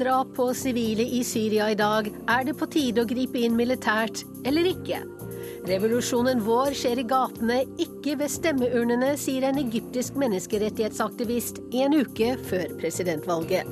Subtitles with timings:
[0.00, 2.08] drap på sivile i Syria i dag.
[2.28, 5.02] Er det på tide å gripe inn militært eller ikke?
[5.68, 12.72] Revolusjonen vår skjer i gatene, ikke ved stemmeurnene, sier en egyptisk menneskerettighetsaktivist en uke før
[12.80, 13.68] presidentvalget.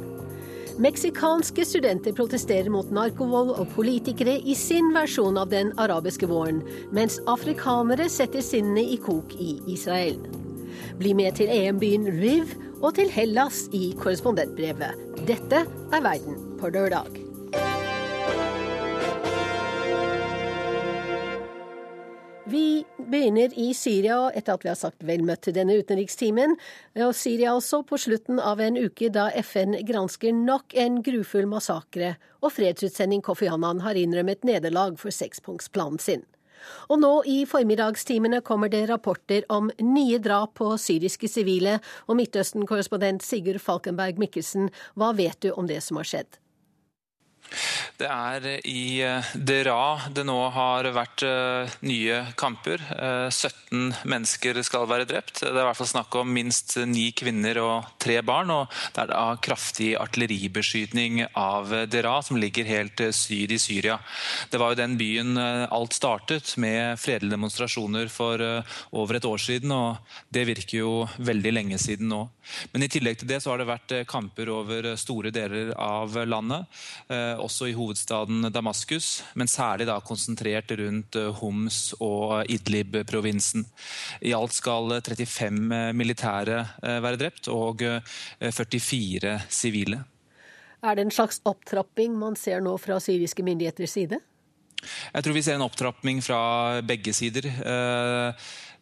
[0.79, 6.61] Meksikanske studenter protesterer mot narkovold og politikere i sin versjon av den arabiske våren,
[6.95, 10.21] mens afrikanere setter sinnene i kok i Israel.
[11.01, 15.25] Bli med til EM-byen Riv og til Hellas i korrespondentbrevet.
[15.27, 17.25] Dette er Verden på lørdag.
[22.49, 26.55] Vi begynner i Syria etter at vi har sagt vel møtt til denne utenrikstimen.
[27.05, 32.15] Og Syria også, på slutten av en uke da FN gransker nok en grufull massakre,
[32.41, 36.25] og fredsutsending Kofi Annan har innrømmet nederlag for sekspunktsplanen sin.
[36.89, 43.25] Og nå i formiddagstimene kommer det rapporter om nye drap på syriske sivile, og Midtøsten-korrespondent
[43.25, 46.39] Sigurd Falkenberg Mikkelsen, hva vet du om det som har skjedd?
[47.99, 52.83] Det er i eh, Dera det nå har vært eh, nye kamper.
[53.33, 53.49] 17
[53.89, 55.41] eh, mennesker skal være drept.
[55.43, 58.53] Det er i hvert fall snakk om minst ni kvinner og tre barn.
[58.55, 63.99] og Det er da kraftig artilleribeskytning av Dera, som ligger helt syd i Syria.
[64.51, 68.43] Det var jo den byen alt startet, med fredelige demonstrasjoner for
[68.93, 69.75] over et år siden.
[69.75, 69.99] og
[70.31, 72.23] Det virker jo veldig lenge siden nå.
[72.73, 76.79] Men i tillegg til det så har det vært kamper over store deler av landet
[77.41, 83.67] også i hovedstaden Damaskus, men særlig da konsentrert rundt eh, Homs og Idlib-provinsen.
[84.23, 87.85] I alt skal 35 eh, militære eh, være drept og
[88.41, 90.03] 44 sivile.
[90.83, 94.21] Er det en slags opptrapping man ser nå fra syriske myndigheters side?
[95.15, 97.49] Jeg tror vi ser en opptrapping fra begge sider.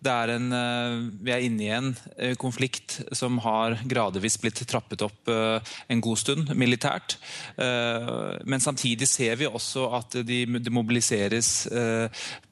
[0.05, 5.29] En, eh, vi er inne i en eh, konflikt som har gradvis blitt trappet opp
[5.29, 5.59] eh,
[5.89, 7.17] en god stund militært.
[7.57, 11.49] Men samtidig ser vi også at det mobiliseres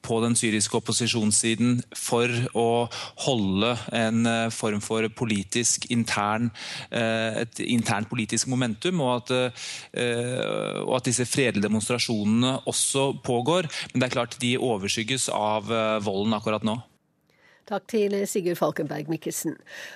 [0.05, 2.87] på den syriske opposisjonssiden for å
[3.25, 6.49] holde en form for politisk intern,
[6.91, 9.35] et internt politisk momentum, og at,
[10.83, 13.69] og at disse fredelige demonstrasjonene også pågår.
[13.93, 15.71] Men det er klart de overskygges av
[16.05, 16.79] volden akkurat nå.
[17.65, 19.55] Takk til Sigurd Falkenberg Mikkelsen.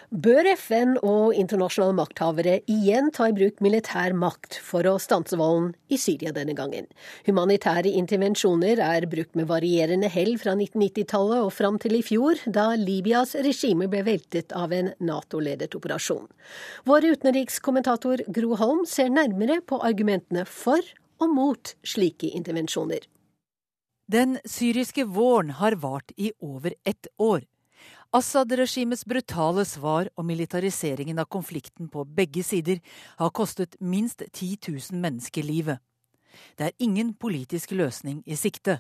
[0.09, 5.75] Bør FN og internasjonale makthavere igjen ta i bruk militær makt for å stanse volden
[5.93, 6.87] i Syria denne gangen?
[7.27, 12.71] Humanitære intervensjoner er brukt med varierende hell fra 1990-tallet og fram til i fjor, da
[12.73, 16.25] Libyas regime ble veltet av en Nato-ledet operasjon.
[16.89, 20.81] Vår utenrikskommentator Gro Holm ser nærmere på argumentene for
[21.21, 23.05] og mot slike intervensjoner.
[24.09, 27.45] Den syriske våren har vart i over ett år.
[28.09, 32.79] Assad-regimets brutale svar og militariseringen av konflikten på begge sider
[33.19, 35.77] har kostet minst 10 000 mennesker livet.
[36.57, 38.79] Det er ingen politisk løsning i sikte.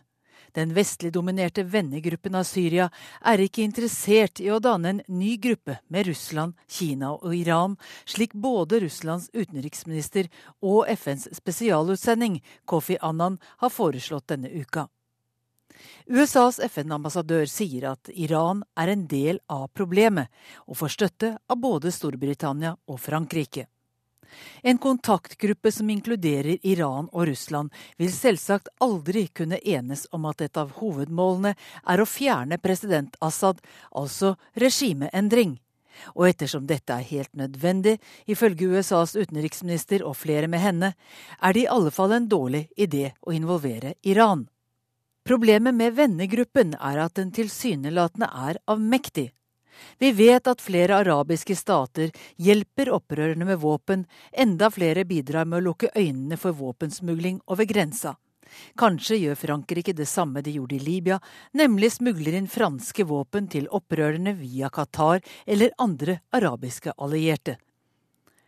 [0.57, 2.89] Den vestligdominerte vennegruppen av Syria
[3.21, 7.77] er ikke interessert i å danne en ny gruppe med Russland, Kina og Iran,
[8.09, 10.31] slik både Russlands utenriksminister
[10.65, 14.89] og FNs spesialutsending Kofi Annan har foreslått denne uka.
[16.09, 20.29] USAs FN-ambassadør sier at Iran er en del av problemet,
[20.67, 23.67] og får støtte av både Storbritannia og Frankrike.
[24.61, 30.57] En kontaktgruppe som inkluderer Iran og Russland, vil selvsagt aldri kunne enes om at et
[30.59, 33.61] av hovedmålene er å fjerne president Assad,
[33.91, 35.57] altså regimeendring.
[36.15, 37.97] Og ettersom dette er helt nødvendig,
[38.27, 40.93] ifølge USAs utenriksminister og flere med henne,
[41.41, 44.47] er det i alle fall en dårlig idé å involvere Iran.
[45.23, 49.29] Problemet med vennegruppen er at den tilsynelatende er avmektig.
[49.99, 55.67] Vi vet at flere arabiske stater hjelper opprørerne med våpen, enda flere bidrar med å
[55.69, 58.15] lukke øynene for våpensmugling over grensa.
[58.79, 61.19] Kanskje gjør Frankrike det samme de gjorde i Libya,
[61.53, 67.59] nemlig smugler inn franske våpen til opprørerne via Qatar eller andre arabiske allierte.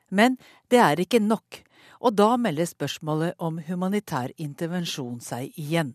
[0.10, 0.38] Men
[0.68, 1.62] det er ikke nok,
[2.02, 5.94] og da melder spørsmålet om humanitær intervensjon seg igjen.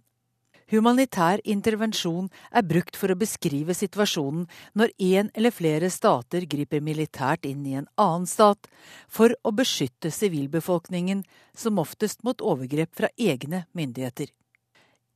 [0.66, 7.46] Humanitær intervensjon er brukt for å beskrive situasjonen når én eller flere stater griper militært
[7.46, 8.66] inn i en annen stat,
[9.06, 11.22] for å beskytte sivilbefolkningen,
[11.54, 14.32] som oftest mot overgrep fra egne myndigheter.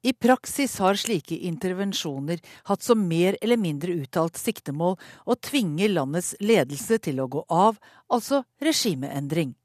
[0.07, 2.39] I praksis har slike intervensjoner
[2.71, 7.77] hatt som mer eller mindre uttalt siktemål å tvinge landets ledelse til å gå av,
[8.09, 9.57] altså regimeendring.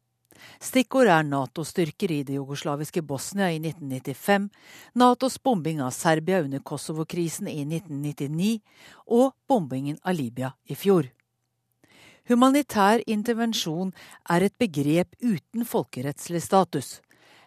[0.60, 4.50] Stikkord er Nato-styrker i det jugoslaviske Bosnia i 1995,
[4.94, 8.60] Natos bombing av Serbia under Kosovo-krisen i 1999
[9.08, 11.12] og bombingen av Libya i fjor.
[12.26, 13.92] Humanitær intervensjon
[14.34, 17.00] er et begrep uten folkerettslig status.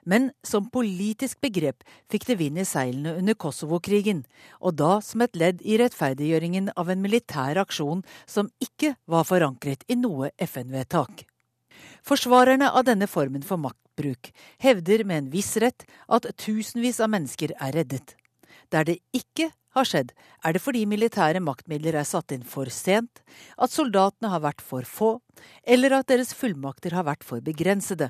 [0.09, 4.23] Men som politisk begrep fikk det vind i seilene under Kosovo-krigen,
[4.63, 9.85] og da som et ledd i rettferdiggjøringen av en militær aksjon som ikke var forankret
[9.91, 11.27] i noe FN-vedtak.
[12.09, 14.31] Forsvarerne av denne formen for maktbruk
[14.65, 18.15] hevder med en viss rett at tusenvis av mennesker er reddet.
[18.73, 23.21] Der det ikke har skjedd, er det fordi militære maktmidler er satt inn for sent,
[23.61, 25.11] at soldatene har vært for få,
[25.69, 28.09] eller at deres fullmakter har vært for begrensede.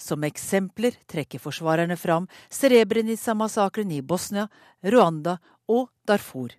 [0.00, 4.48] Som eksempler trekker forsvarerne fram Srebrenica-massakren i Bosnia,
[4.80, 5.36] Rwanda
[5.68, 6.56] og Darfur.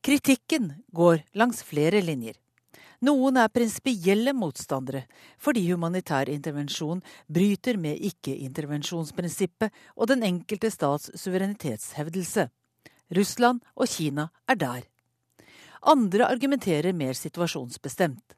[0.00, 2.40] Kritikken går langs flere linjer.
[3.00, 5.06] Noen er prinsipielle motstandere
[5.40, 7.00] fordi humanitær intervensjon
[7.32, 12.50] bryter med ikke-intervensjonsprinsippet og den enkelte stats suverenitetshevdelse.
[13.16, 14.82] Russland og Kina er der.
[15.80, 18.36] Andre argumenterer mer situasjonsbestemt.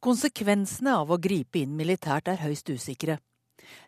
[0.00, 3.18] Konsekvensene av å gripe inn militært er høyst usikre.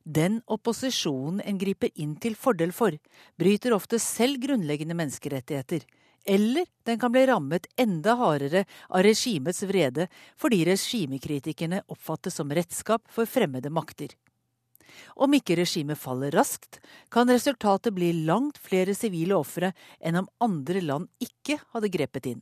[0.04, 2.92] Den opposisjonen en griper inn til fordel for,
[3.40, 5.86] bryter ofte selv grunnleggende menneskerettigheter,
[6.24, 13.06] eller den kan bli rammet enda hardere av regimets vrede fordi regimekritikerne oppfattes som redskap
[13.08, 14.12] for fremmede makter.
[15.14, 20.82] Om ikke regimet faller raskt, kan resultatet bli langt flere sivile ofre enn om andre
[20.82, 22.40] land ikke hadde grepet inn.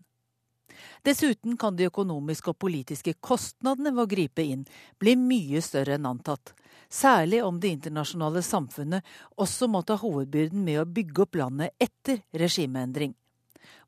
[1.02, 4.64] Dessuten kan de økonomiske og politiske kostnadene ved å gripe inn
[5.00, 6.52] bli mye større enn antatt,
[6.88, 12.22] særlig om det internasjonale samfunnet også må ta hovedbyrden med å bygge opp landet etter
[12.44, 13.16] regimeendring.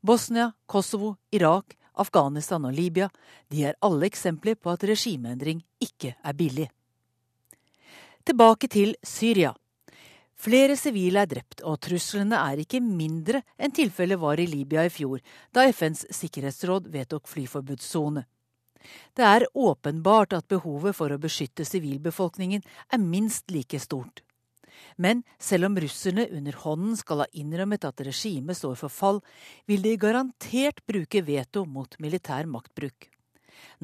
[0.01, 3.09] Bosnia, Kosovo, Irak, Afghanistan og Libya
[3.51, 6.69] de er alle eksempler på at regimeendring ikke er billig.
[8.25, 9.53] Tilbake til Syria.
[10.41, 14.93] Flere sivile er drept, og truslene er ikke mindre enn tilfellet var i Libya i
[14.93, 15.21] fjor,
[15.53, 18.23] da FNs sikkerhetsråd vedtok flyforbudssone.
[19.13, 24.23] Det er åpenbart at behovet for å beskytte sivilbefolkningen er minst like stort.
[24.97, 29.21] Men selv om russerne under hånden skal ha innrømmet at regimet står for fall,
[29.67, 33.09] vil de garantert bruke veto mot militær maktbruk.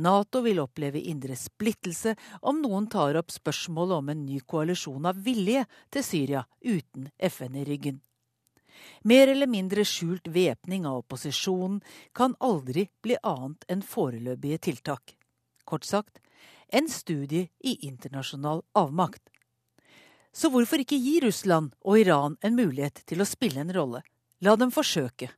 [0.01, 5.21] Nato vil oppleve indre splittelse om noen tar opp spørsmålet om en ny koalisjon av
[5.25, 5.63] vilje
[5.93, 8.01] til Syria uten FN i ryggen.
[9.09, 11.79] Mer eller mindre skjult væpning av opposisjonen
[12.13, 15.15] kan aldri bli annet enn foreløpige tiltak.
[15.65, 16.21] Kort sagt
[16.69, 19.23] en studie i internasjonal avmakt.
[20.37, 24.03] Så hvorfor ikke gi Russland og Iran en mulighet til å spille en rolle?
[24.45, 25.31] La dem forsøke.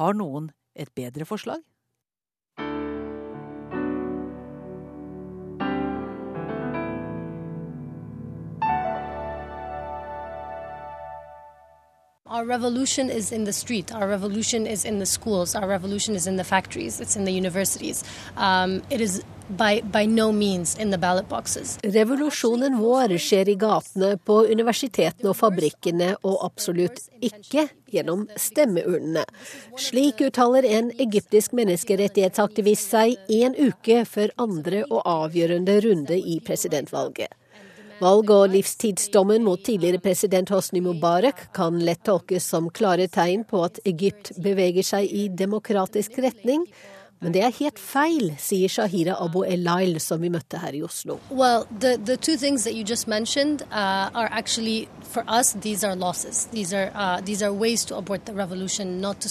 [0.00, 1.60] Har noen et bedre forslag?
[12.32, 13.92] Our revolution is in the street.
[13.92, 15.54] Our revolution is in the schools.
[15.54, 16.98] Our revolution is in the factories.
[16.98, 18.02] It's in the universities.
[18.38, 21.76] Um, it is by, by no means in the ballot boxes.
[21.84, 29.26] Revolusjonen vår skjer i gatene, på universitetene og fabrikkene, og absolutt ikke gjennom stemmeurnene.
[29.76, 37.36] Slik uttaler en egyptisk menneskerettighetsaktivist seg en uke før andre og avgjørende runde i presidentvalget.
[38.02, 43.60] Valg- og livstidsdommen mot tidligere president Hosni Mubarak kan lett tolkes som klare tegn på
[43.62, 46.64] at Egypt beveger seg i demokratisk retning.
[47.22, 51.20] Men det er helt feil, sier Shahira Abu El-Lail, som vi møtte her i Oslo.
[51.30, 56.46] Well, the, the two things that you uh, actually, for us, these are losses.
[56.50, 59.24] These are, uh, these are ways to abort the revolution, not.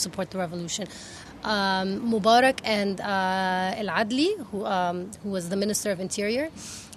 [1.43, 5.57] Um, Mubarak and uh, El Adli, who, um, who was the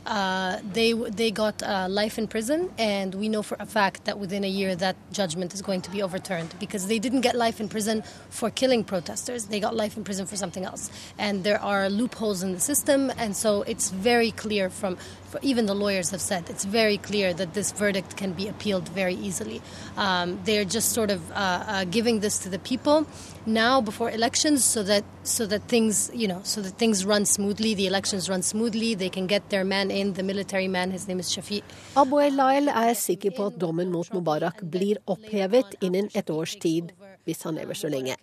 [0.07, 4.19] uh, they they got uh, life in prison, and we know for a fact that
[4.19, 7.61] within a year that judgment is going to be overturned because they didn't get life
[7.61, 10.91] in prison for killing protesters; they got life in prison for something else.
[11.19, 14.99] And there are loopholes in the system, and so it's very clear from
[15.43, 19.15] even the lawyers have said it's very clear that this verdict can be appealed very
[19.15, 19.61] easily.
[19.97, 23.07] Um, they're just sort of uh, uh, giving this to the people
[23.47, 27.75] now before elections, so that so that things you know so that things run smoothly.
[27.75, 28.95] The elections run smoothly.
[28.95, 30.91] They can get their man in, the military man.
[30.91, 31.63] His name is Shafi.
[31.97, 36.93] Abu El-Lail er sikker på at dommen mot Mubarak blir opphevet innen et års tid
[37.25, 38.17] hvis han lever så lenge.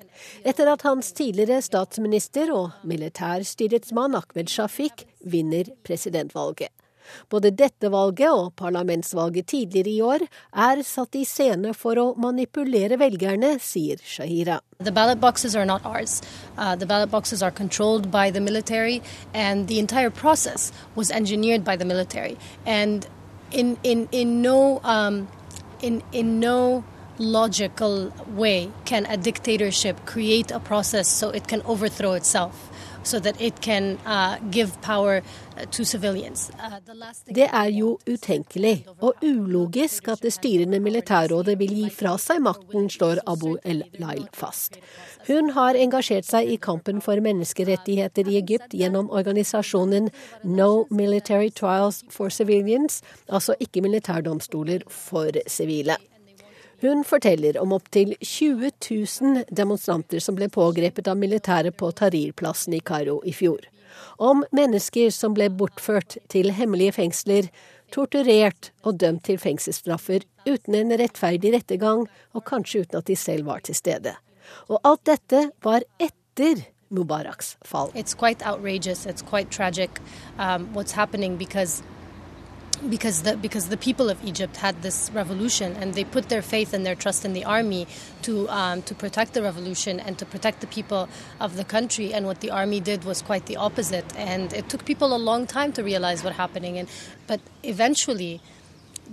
[0.45, 6.69] Etter at hans tidligere statsminister og militærstyretsmann Ahmed Shafiq vinner presidentvalget.
[7.29, 12.99] Både dette valget og parlamentsvalget tidligere i år er satt i scene for å manipulere
[13.01, 14.59] velgerne, sier Shahira.
[14.79, 16.21] The ballot boxes are not ours.
[16.57, 19.01] Uh, the ballot boxes are controlled by the military,
[19.33, 22.37] and the entire process was engineered by the military.
[22.65, 23.07] And
[23.51, 25.27] in in in no um,
[25.81, 26.83] in in no
[27.19, 32.70] logical way can a dictatorship create a process so it can overthrow itself.
[37.25, 42.89] Det er jo utenkelig og ulogisk at det styrende militærrådet vil gi fra seg makten,
[42.89, 44.77] står Abu El-Lail fast.
[45.27, 50.11] Hun har engasjert seg i kampen for menneskerettigheter i Egypt gjennom organisasjonen
[50.43, 55.97] No Military Trials for Civilians, altså ikke militærdomstoler for sivile.
[56.81, 58.71] Hun forteller om opptil 20
[59.21, 63.67] 000 demonstranter som ble pågrepet av militæret på Tahrir-plassen i Kairo i fjor.
[64.17, 67.51] Om mennesker som ble bortført til hemmelige fengsler,
[67.93, 73.45] torturert og dømt til fengselsstraffer uten en rettferdig rettergang, og kanskje uten at de selv
[73.51, 74.15] var til stede.
[74.65, 77.93] Og alt dette var etter Mubaraks fall.
[77.93, 79.05] It's quite outrageous.
[79.05, 80.01] It's quite tragic
[80.39, 81.83] um, what's happening because
[82.89, 86.73] because the because the people of Egypt had this revolution and they put their faith
[86.73, 87.87] and their trust in the army
[88.23, 91.07] to um, to protect the revolution and to protect the people
[91.39, 92.13] of the country.
[92.13, 94.05] And what the army did was quite the opposite.
[94.15, 96.77] And it took people a long time to realize what happening.
[96.77, 96.89] And
[97.27, 98.41] but eventually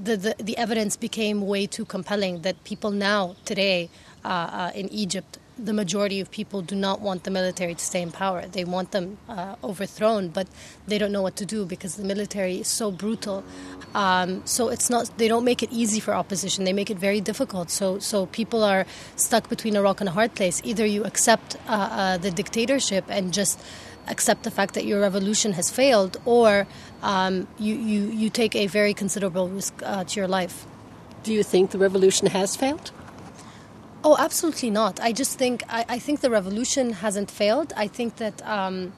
[0.01, 3.91] the, the, the evidence became way too compelling that people now today
[4.25, 8.01] uh, uh, in Egypt the majority of people do not want the military to stay
[8.01, 8.47] in power.
[8.47, 10.47] They want them uh, overthrown, but
[10.87, 13.45] they don't know what to do because the military is so brutal.
[13.95, 15.11] Um, so it's not.
[15.19, 16.65] They don't make it easy for opposition.
[16.65, 17.71] They make it very difficult.
[17.71, 18.87] So so people are
[19.17, 20.61] stuck between a rock and a hard place.
[20.65, 23.61] Either you accept uh, uh, the dictatorship and just
[24.07, 26.67] accept the fact that your revolution has failed, or
[27.03, 30.67] um, you, you you take a very considerable risk uh, to your life.
[31.25, 32.93] Do you think the revolution has failed?
[34.11, 34.99] Oh, absolutely not.
[35.01, 37.75] I just think I, I think the revolution hasn't failed.
[37.77, 38.95] I think that um,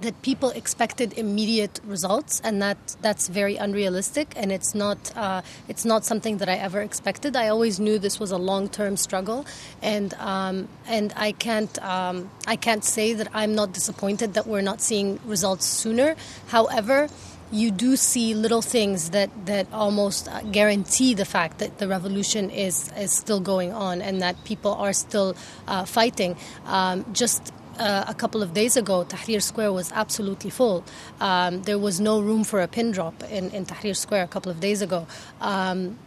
[0.00, 4.32] that people expected immediate results, and that that's very unrealistic.
[4.34, 7.36] And it's not uh, it's not something that I ever expected.
[7.36, 9.44] I always knew this was a long term struggle,
[9.82, 14.62] and um, and I can't um, I can't say that I'm not disappointed that we're
[14.62, 16.16] not seeing results sooner.
[16.46, 17.10] However
[17.52, 22.50] you do see little things that, that almost uh, guarantee the fact that the revolution
[22.50, 25.36] is, is still going on and that people are still
[25.68, 26.36] uh, fighting.
[26.66, 30.84] Um, just uh, a couple of days ago, Tahrir Square was absolutely full.
[31.20, 34.50] Um, there was no room for a pin drop in, in Tahrir Square a couple
[34.50, 35.06] of days ago.
[35.40, 35.98] Um,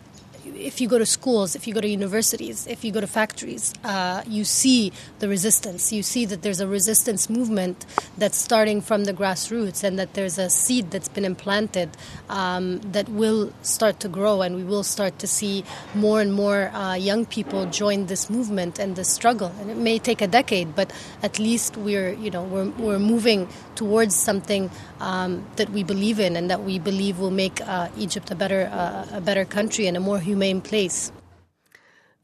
[0.55, 3.73] if you go to schools, if you go to universities, if you go to factories,
[3.83, 5.91] uh, you see the resistance.
[5.91, 7.85] You see that there's a resistance movement
[8.17, 11.89] that's starting from the grassroots and that there's a seed that's been implanted
[12.29, 16.69] um, that will start to grow, and we will start to see more and more
[16.69, 19.51] uh, young people join this movement and this struggle.
[19.59, 20.91] And it may take a decade, but
[21.23, 26.35] at least we're, you know, we're, we're moving towards something um, that we believe in
[26.35, 29.97] and that we believe will make uh, Egypt a better, uh, a better country and
[29.97, 31.13] a more humane place.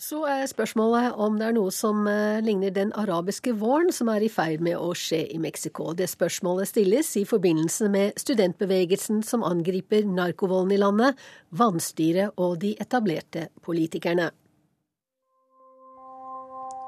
[0.02, 4.26] Så er spørsmålet om det er noe som uh, ligner den arabiske våren som er
[4.26, 5.92] i ferd med å skje i Mexico.
[5.94, 11.22] Det spørsmålet stilles i forbindelse med studentbevegelsen som angriper narkovolden i landet,
[11.54, 14.32] vanstyret og de etablerte politikerne.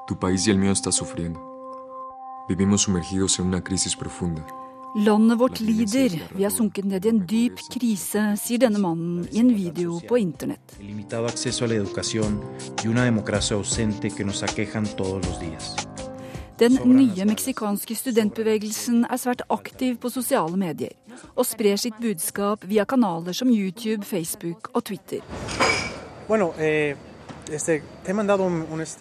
[0.08, 1.40] Tu país y el mío está sufriendo.
[2.48, 4.63] Vivimos sumergidos en una crisis profunda.
[4.96, 9.40] Landet vårt lider, vi har sunket ned i en dyp krise, sier denne mannen i
[9.40, 10.76] en video på internett.
[16.58, 20.94] Den nye meksikanske studentbevegelsen er svært aktiv på sosiale medier,
[21.34, 25.26] og sprer sitt budskap via kanaler som YouTube, Facebook og Twitter.
[26.28, 27.13] Bueno, eh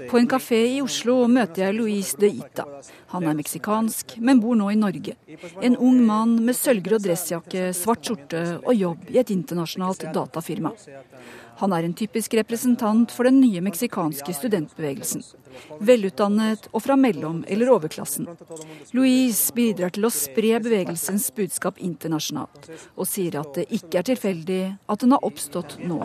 [0.09, 2.65] på en kafé i Oslo møter jeg Luis de Ita.
[3.13, 5.15] Han er meksikansk, men bor nå i Norge.
[5.61, 10.73] En ung mann med sølvgrå dressjakke, svart skjorte og jobb i et internasjonalt datafirma.
[11.61, 15.23] Han er en typisk representant for den nye meksikanske studentbevegelsen.
[15.85, 18.27] Velutdannet og fra mellom- eller overklassen.
[18.93, 24.61] Louise bidrar til å spre bevegelsens budskap internasjonalt, og sier at det ikke er tilfeldig
[24.89, 26.01] at den har oppstått nå.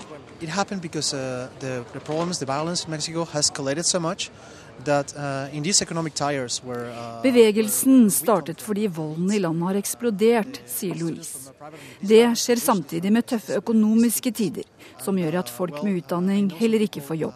[7.23, 11.53] Bevegelsen startet fordi volden i landet har eksplodert, sier Louise.
[12.01, 14.65] Det skjer samtidig med tøffe økonomiske tider,
[15.03, 17.35] som gjør at folk med utdanning heller ikke får jobb.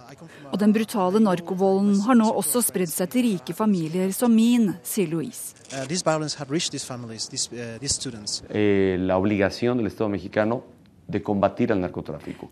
[0.52, 5.08] Og den brutale narkovolden har nå også spredd seg til rike familier som min, sier
[5.10, 5.56] Louise.
[5.72, 5.86] Uh, eh,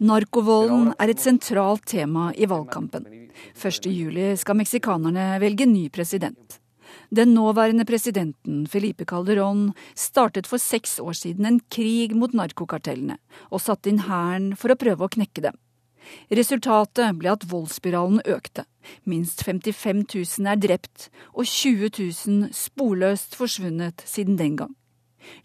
[0.05, 3.07] Narkovolden er et sentralt tema i valgkampen.
[3.57, 6.61] 1.7 skal meksikanerne velge ny president.
[7.11, 13.19] Den nåværende presidenten, Felipe Calderón, startet for seks år siden en krig mot narkokartellene,
[13.51, 15.59] og satte inn hæren for å prøve å knekke dem.
[16.35, 18.65] Resultatet ble at voldsspiralen økte.
[19.05, 24.75] Minst 55 000 er drept og 20 000 sporløst forsvunnet siden den gang.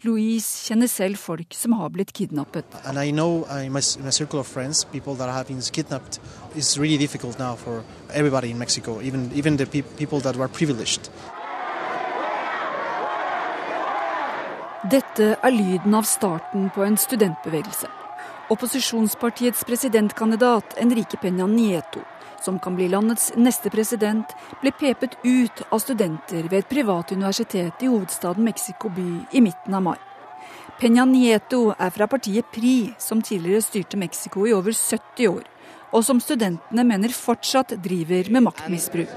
[0.04, 2.64] Louise kjenner selv folk som har blitt kidnappet.
[2.86, 6.20] I know uh, my, my friends, people that have been kidnapped,
[6.78, 7.82] really difficult now for
[8.14, 11.10] everybody in Mexico, even, even pe people that were privileged.
[14.90, 17.88] Dette er lyden av starten på en studentbevegelse.
[18.50, 22.00] Opposisjonspartiets presidentkandidat Enrique Peña Nieto,
[22.42, 27.82] som kan bli landets neste president, ble pepet ut av studenter ved et privat universitet
[27.82, 29.98] i hovedstaden Mexico by i midten av mai.
[30.80, 35.46] Peña Nieto er fra partiet PRI, som tidligere styrte Mexico i over 70 år,
[35.92, 39.14] og som studentene mener fortsatt driver med maktmisbruk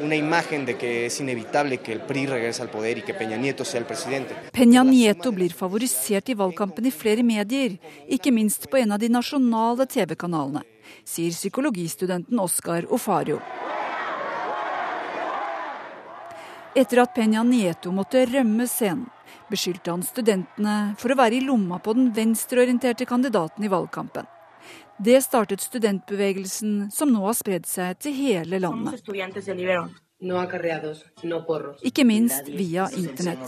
[0.00, 3.36] una imagen de que es inevitable que el PRI regrese al poder y que Peña
[3.36, 4.34] Nieto sea el presidente.
[4.52, 7.78] Peña Nieto blir favorisert i valgkampen i flere medier,
[8.08, 10.64] ikke minst på en av de nasjonale TV-kanalene,
[11.04, 13.40] sier psykologistudenten Oscar Ofario.
[16.74, 19.08] Etter at Peña Nieto måtte rømme scenen,
[19.50, 24.28] beskyldte han studentene for å være i lomma på den venstreorienterte kandidaten i valgkampen.
[24.98, 28.98] Det startet studentbevegelsen, som nå har spredd seg til hele landet.
[31.86, 33.44] Ikke minst via internett.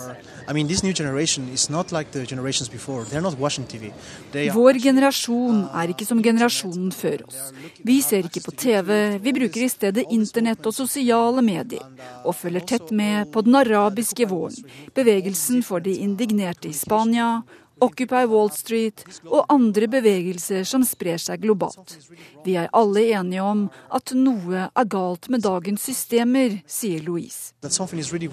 [4.55, 7.41] Vår generasjon er ikke som generasjonen før oss.
[7.83, 11.83] Vi ser ikke på TV, vi bruker i stedet internett og sosiale medier,
[12.23, 17.41] og følger tett med på den arabiske våren, bevegelsen for de indignerte i Spania,
[17.81, 21.97] Occupy Wall Street og andre bevegelser som sprer seg globalt.
[22.45, 27.55] Vi er alle enige om at noe er galt med dagens systemer, sier Louise.
[27.61, 28.29] Really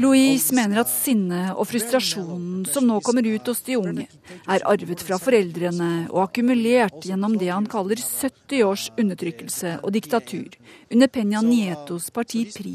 [0.00, 4.06] Louise mener at sinnet og frustrasjonen som nå kommer ut hos de unge,
[4.46, 10.56] er arvet fra foreldrene og akkumulert gjennom det han kaller 70 års undertrykkelse og diktatur
[10.90, 12.74] under Peña Nietos parti PRI,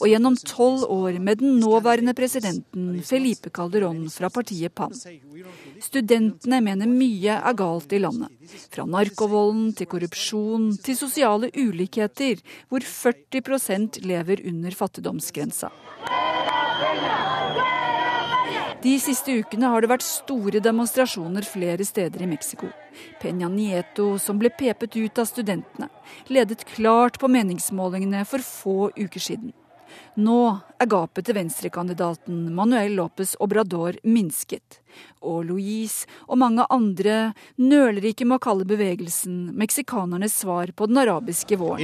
[0.00, 4.94] og gjennom tolv år med den nåværende presidenten Felipe Calderón fra partiet PAN.
[5.82, 8.32] Studentene mener mye er galt i landet.
[8.74, 15.70] Fra narkovolden til korrupsjon til sosiale ulikheter, hvor 40% lever under fattigdomsgrensa.
[18.84, 22.68] De siste ukene har det vært store demonstrasjoner flere steder i Mexico.
[23.22, 25.88] Peña Nieto, som ble pepet ut av studentene,
[26.28, 29.54] ledet klart på meningsmålingene for få uker siden.
[30.16, 30.38] Nå
[30.78, 34.78] er gapet til venstrekandidaten Manuel Lopez Obrador minsket,
[35.20, 41.02] og Louise og mange andre nøler ikke med å kalle bevegelsen meksikanernes svar på den
[41.02, 41.82] arabiske våren.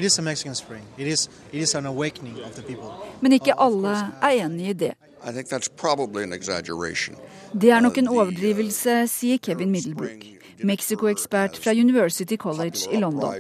[3.21, 4.95] Men ikke alle er enig i det.
[7.53, 10.40] Det er nok en overdrivelse, sier Kevin Middlebrook.
[10.63, 13.35] Mexico-ekspert fra University College i London.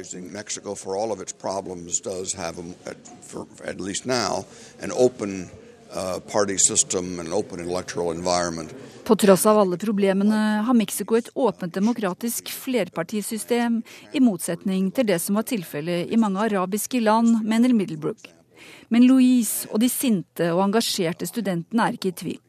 [9.05, 13.81] På tross av alle problemene har Mexico et åpent demokratisk flerpartisystem,
[14.15, 18.31] i motsetning til det som var tilfellet i mange arabiske land, mener Middlebrook.
[18.89, 22.41] Men Louise og de sinte og engasjerte studentene er ikke i tvil.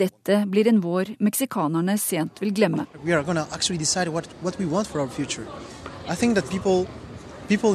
[0.00, 2.86] Dette blir en vår meksikanerne sent vil glemme.
[7.48, 7.74] People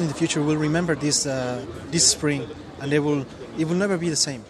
[1.00, 1.60] this, uh,
[1.92, 2.42] this spring,
[2.80, 3.26] they will,
[3.58, 4.42] it will never be the same.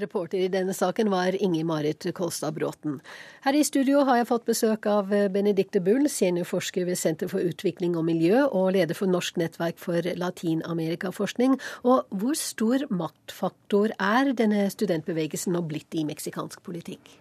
[0.00, 2.96] Reporter i denne saken var Inger-Marit Kolstad Bråten.
[3.44, 7.94] Her i studio har jeg fått besøk av Benedicte Bull, seniorforsker ved Senter for utvikling
[7.94, 11.60] og miljø og leder for Norsk nettverk for latinamerikaforskning.
[11.86, 17.14] Og hvor stor maktfaktor er denne studentbevegelsen nå blitt i meksikansk politikk?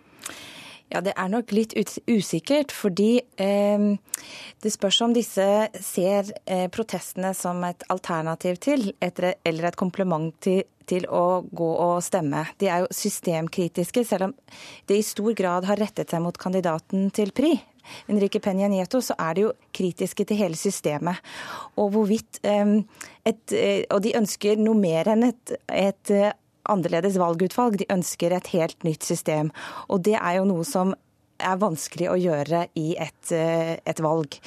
[0.94, 1.74] Ja, Det er nok litt
[2.06, 3.86] usikkert, fordi eh,
[4.62, 5.46] det spørs om disse
[5.82, 11.70] ser eh, protestene som et alternativ til, et, eller et kompliment til, til, å gå
[11.88, 12.44] og stemme.
[12.62, 14.36] De er jo systemkritiske, selv om
[14.86, 17.56] det i stor grad har rettet seg mot kandidaten til PRI.
[18.08, 21.26] Enrique Peña Nieto, så er de jo kritiske til hele systemet.
[21.74, 22.78] Og hvorvidt eh,
[23.26, 26.14] et, eh, Og de ønsker noe mer enn et, et
[26.70, 27.80] annerledes valgutvalg.
[27.82, 29.52] De ønsker et helt nytt system.
[29.90, 30.94] Og det er jo noe som
[31.44, 34.38] er vanskelig å gjøre i et, eh, et valg.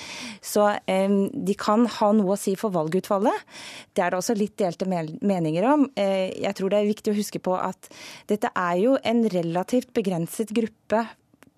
[0.41, 3.45] Så eh, de kan ha noe å si for valgutfallet.
[3.93, 5.89] Det er det også litt delte meninger om.
[5.97, 7.91] Eh, jeg tror det er viktig å huske på at
[8.31, 11.05] dette er jo en relativt begrenset gruppe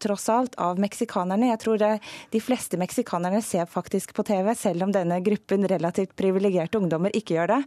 [0.02, 1.50] tross alt av meksikanerne.
[1.52, 1.92] Jeg tror det,
[2.32, 7.38] de fleste meksikanerne ser faktisk på TV, selv om denne gruppen relativt privilegerte ungdommer ikke
[7.38, 7.60] gjør det.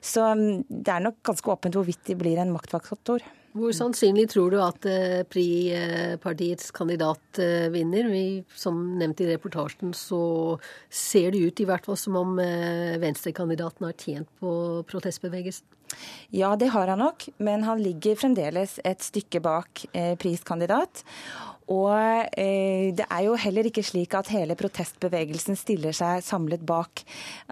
[0.00, 3.24] Så mm, det er nok ganske åpent hvorvidt de blir en maktfaktor.
[3.52, 8.08] Hvor sannsynlig tror du at eh, PRI-partiets kandidat eh, vinner?
[8.08, 10.56] Vi, som nevnt i reportasjen, så
[10.88, 14.54] ser det ut i hvert fall som om eh, venstrekandidaten har tjent på
[14.88, 15.68] protestbevegelsen.
[16.32, 21.04] Ja, det har han nok, men han ligger fremdeles et stykke bak eh, priskandidat.
[21.70, 27.04] Og eh, det er jo heller ikke slik at hele protestbevegelsen stiller seg samlet bak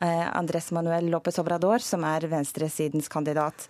[0.03, 3.69] eh, Andrés Manuel López Obrador, som er venstresidens kandidat.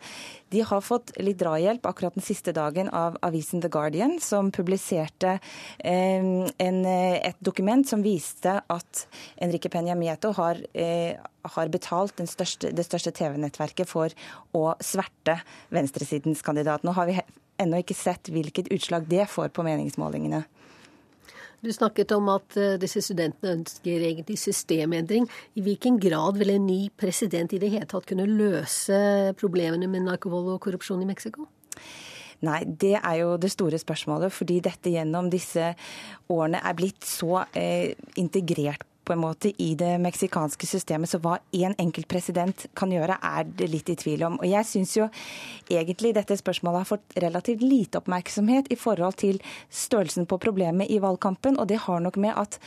[0.50, 5.36] De har fått litt drahjelp akkurat den siste dagen av avisen The Guardian, som publiserte
[5.78, 9.04] eh, en, et dokument som viste at
[9.42, 11.20] Enrique Peña Mieto har, eh,
[11.54, 14.10] har betalt største, det største TV-nettverket for
[14.56, 16.82] å sverte venstresidens kandidat.
[16.84, 17.20] Nå har vi
[17.60, 20.44] ennå ikke sett hvilket utslag det får på meningsmålingene.
[21.60, 25.26] Du snakket om at eh, disse studentene ønsker egentlig systemendring.
[25.60, 29.00] I hvilken grad vil en ny president i det hele tatt kunne løse
[29.40, 31.44] problemene med narkovold og korrupsjon i Mexico?
[32.48, 34.32] Nei, det er jo det store spørsmålet.
[34.32, 35.74] Fordi dette gjennom disse
[36.32, 41.10] årene er blitt så eh, integrert på en måte i det meksikanske systemet.
[41.10, 44.38] Så hva én enkelt president kan gjøre, er det litt i tvil om.
[44.38, 45.08] Og jeg syns jo
[45.66, 51.00] egentlig dette spørsmålet har fått relativt lite oppmerksomhet i forhold til størrelsen på problemet i
[51.02, 52.60] valgkampen, og det har nok med at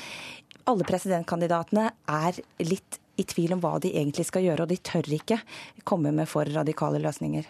[0.67, 5.07] alle presidentkandidatene er litt i tvil om hva de egentlig skal gjøre, og de tør
[5.15, 5.39] ikke
[5.87, 7.47] komme med for radikale løsninger.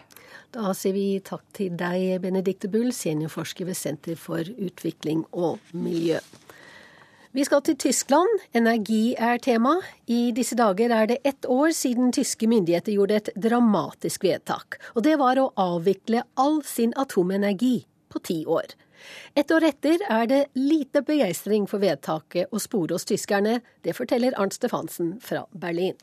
[0.54, 6.20] Da sier vi takk til deg, Benedicte Bull, seniorforsker ved Senter for utvikling og miljø.
[7.34, 8.28] Vi skal til Tyskland.
[8.54, 9.72] Energi er tema.
[10.06, 14.76] I disse dager er det ett år siden tyske myndigheter gjorde et dramatisk vedtak.
[14.94, 18.76] Og det var å avvikle all sin atomenergi på ti år.
[19.34, 23.56] Et år etter er det lite begeistring for vedtaket å spore hos tyskerne.
[23.82, 25.98] Det forteller Arnt Stefansen fra Berlin.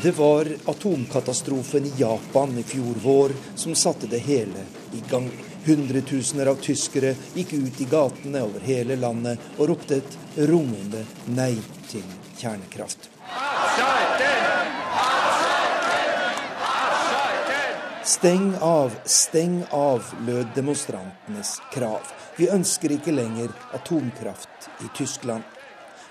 [0.00, 4.64] Det var atomkatastrofen i Japan i fjor vår som satte det hele
[4.96, 5.28] i gang.
[5.68, 10.14] Hundretusener av tyskere gikk ut i gatene over hele landet og ropte et
[10.48, 11.02] rungende
[11.36, 11.52] nei
[11.90, 12.06] til
[12.38, 13.10] kjernekraft.
[18.08, 22.08] Steng av, steng av, lød demonstrantenes krav.
[22.40, 25.57] Vi ønsker ikke lenger atomkraft i Tyskland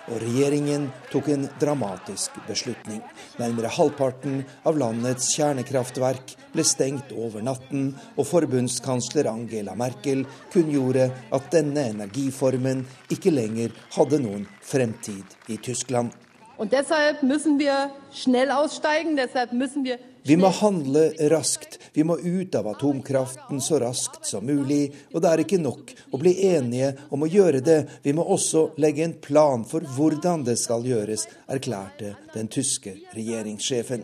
[0.07, 3.01] og regjeringen tok en dramatisk beslutning.
[3.39, 11.51] Nærmere halvparten av landets kjernekraftverk ble stengt over natten, og forbundskansler Angela Merkel kunngjorde at
[11.53, 16.15] denne energiformen ikke lenger hadde noen fremtid i Tyskland.
[16.57, 21.79] Og deshalb müssen wir schnell aussteigen, deshalb müssen wir vi må handle raskt.
[21.93, 24.91] Vi må ut av atomkraften så raskt som mulig.
[25.13, 27.77] Og det er ikke nok å bli enige om å gjøre det.
[28.03, 34.03] Vi må også legge en plan for hvordan det skal gjøres, erklærte den tyske regjeringssjefen.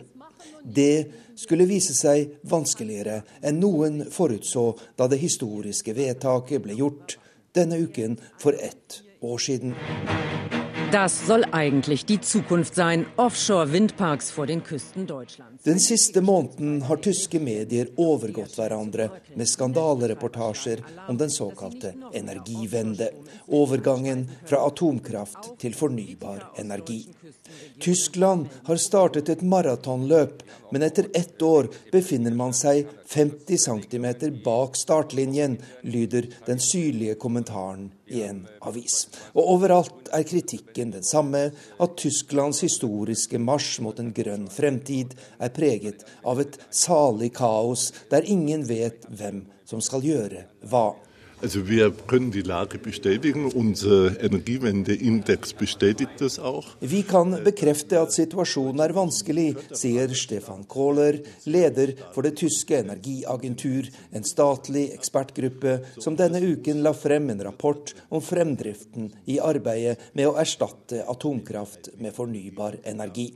[0.64, 7.18] Det skulle vise seg vanskeligere enn noen forutså da det historiske vedtaket ble gjort
[7.52, 9.76] denne uken for ett år siden.
[10.94, 13.06] Das soll eigentlich die Zukunft sein.
[13.16, 15.64] Offshore-Windparks vor den Küsten Deutschlands.
[15.64, 23.10] Den siste måneden har tyske medier overgått hverandre med skandalereportasjer om den såkalte energivende.
[23.48, 27.00] Overgangen fra atomkraft til fornybar energi.
[27.82, 34.06] Tyskland har startet et maratonløp, men etter ett år befinner man seg 50 cm
[34.42, 39.04] bak startlinjen, lyder den syrlige kommentaren i en avis.
[39.36, 45.54] Og overalt er kritikken den samme, at Tysklands historiske marsj mot en grønn fremtid er
[45.54, 50.88] preget av et salig kaos der ingen vet hvem som skal gjøre hva.
[51.42, 53.50] Also wir können die Lage bestätigen.
[53.52, 56.66] Unser Energiewendeindex bestätigt das auch.
[56.80, 63.90] Vi kan bekrefte at situasjonen er vanskelig, sier Stefan Kohler, leder for det tyske energiagentur,
[64.12, 70.30] en statlig ekspertgruppe som denne uken la frem en rapport om fremdriften i arbeidet med
[70.30, 73.32] å erstatte atomkraft med fornybar energi.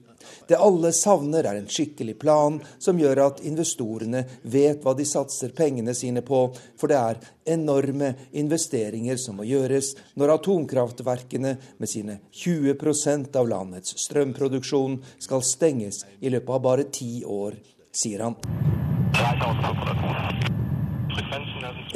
[0.49, 5.53] Det alle savner, er en skikkelig plan som gjør at investorene vet hva de satser
[5.57, 6.41] pengene sine på,
[6.81, 7.21] for det er
[7.55, 16.05] enorme investeringer som må gjøres når atomkraftverkene med sine 20% av landets strømproduksjon skal stenges
[16.21, 17.59] i løpet av bare ti år,
[17.93, 18.39] sier han.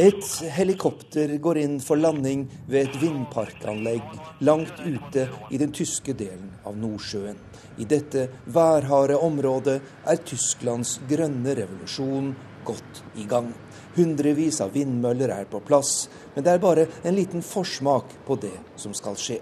[0.01, 4.03] Et helikopter går inn for landing ved et vindparkanlegg
[4.41, 7.37] langt ute i den tyske delen av Nordsjøen.
[7.79, 13.53] I dette værharde området er Tysklands grønne revolusjon godt i gang.
[13.97, 18.55] Hundrevis av vindmøller er på plass, men det er bare en liten forsmak på det
[18.81, 19.41] som skal skje.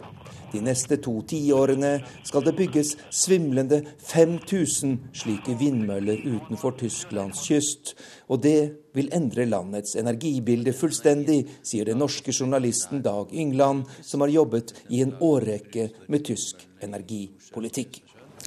[0.50, 1.92] De neste to tiårene
[2.26, 7.94] skal det bygges svimlende 5000 slike vindmøller utenfor Tysklands kyst.
[8.26, 8.58] Og det
[8.96, 15.04] vil endre landets energibilde fullstendig, sier den norske journalisten Dag Yngland, som har jobbet i
[15.04, 18.02] en årrekke med tysk energipolitikk.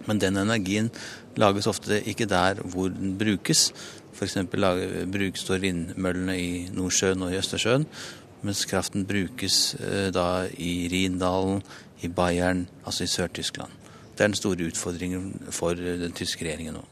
[0.06, 0.92] Men den energien
[1.40, 3.72] lages ofte ikke der hvor den brukes.
[4.14, 4.38] F.eks.
[5.12, 7.86] brukes vindmøllene i Nordsjøen og i Østersjøen,
[8.44, 11.64] mens kraften brukes eh, da i Rindalen,
[12.02, 13.72] i Bayern, altså i Sør-Tyskland.
[14.14, 16.84] Det er den store utfordringen for eh, den tyske regjeringen nå.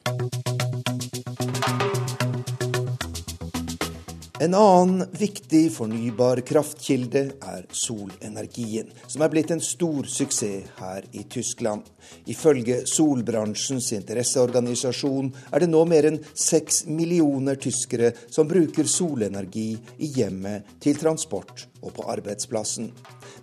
[4.42, 11.28] En annen viktig fornybar kraftkilde er solenergien, som er blitt en stor suksess her i
[11.30, 11.84] Tyskland.
[12.26, 20.10] Ifølge solbransjens interesseorganisasjon er det nå mer enn seks millioner tyskere som bruker solenergi i
[20.16, 22.90] hjemmet, til transport og på arbeidsplassen.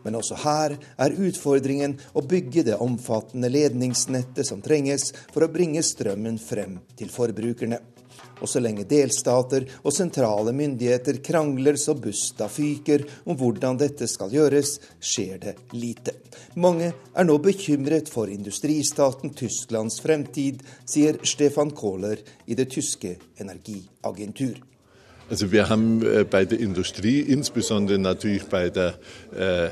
[0.02, 5.86] Men også her er utfordringen å bygge det omfattende ledningsnettet som trenges for å bringe
[5.86, 7.78] strømmen frem til forbrukerne.
[8.40, 14.32] Og så lenge delstater og sentrale myndigheter krangler så busta fyker om hvordan dette skal
[14.32, 16.14] gjøres, skjer det lite.
[16.58, 24.58] Mange er nå bekymret for industristaten Tysklands fremtid, sier Stefan Kohler i det tyske energiagentur.
[25.30, 28.94] Also wir haben äh, bei der Industrie, insbesondere natürlich bei der
[29.36, 29.68] äh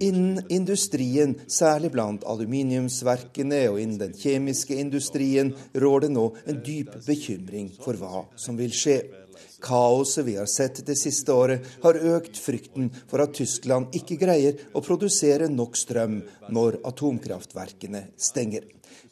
[0.00, 6.94] Innen industrien, særlig blant aluminiumsverkene og innen den kjemiske industrien, rår det nå en dyp
[7.06, 9.02] bekymring for hva som vil skje.
[9.60, 14.56] Kaoset vi har sett det siste året, har økt frykten for at Tyskland ikke greier
[14.72, 18.64] å produsere nok strøm når atomkraftverkene stenger.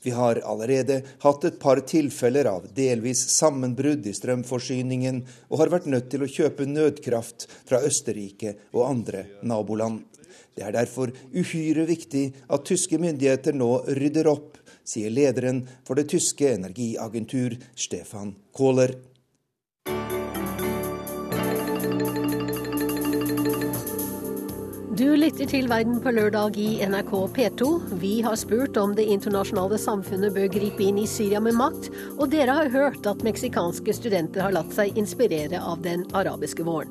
[0.02, 5.90] Vi har allerede hatt et par tilfeller av delvis sammenbrudd i strømforsyningen, og har vært
[5.90, 10.04] nødt til å kjøpe nødkraft fra Østerrike og andre naboland.
[10.58, 14.56] Det er derfor uhyre viktig at tyske myndigheter nå rydder opp,
[14.88, 18.96] sier lederen for det tyske energiagentur Stefan Kohler.
[24.98, 27.66] Du lytter til Verden på lørdag i NRK P2.
[28.00, 32.32] Vi har spurt om det internasjonale samfunnet bør gripe inn i Syria med makt, og
[32.32, 36.90] dere har hørt at meksikanske studenter har latt seg inspirere av den arabiske våren.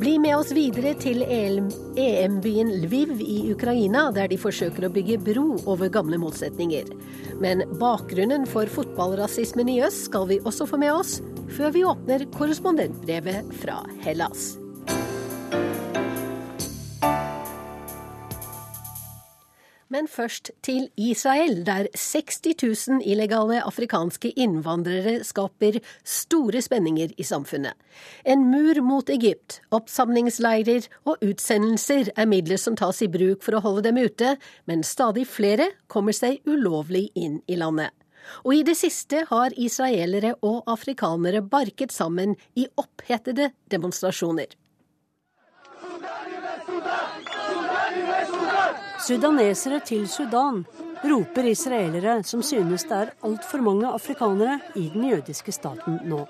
[0.00, 5.46] Bli med oss videre til EM-byen Lviv i Ukraina, der de forsøker å bygge bro
[5.68, 6.96] over gamle motsetninger.
[7.44, 11.18] Men bakgrunnen for fotballrasismen i øst skal vi også få med oss,
[11.60, 14.54] før vi åpner korrespondentbrevet fra Hellas.
[19.94, 22.40] Men først til Israel, der 60
[22.88, 27.78] 000 illegale afrikanske innvandrere skaper store spenninger i samfunnet.
[28.26, 33.62] En mur mot Egypt, oppsamlingsleirer og utsendelser er midler som tas i bruk for å
[33.62, 34.34] holde dem ute,
[34.66, 37.94] men stadig flere kommer seg ulovlig inn i landet.
[38.42, 44.58] Og i det siste har israelere og afrikanere barket sammen i opphetede demonstrasjoner.
[49.04, 50.62] Sudanesere til Sudan,
[51.04, 56.22] roper israelere som synes det er altfor mange afrikanere i den jødiske staten nå.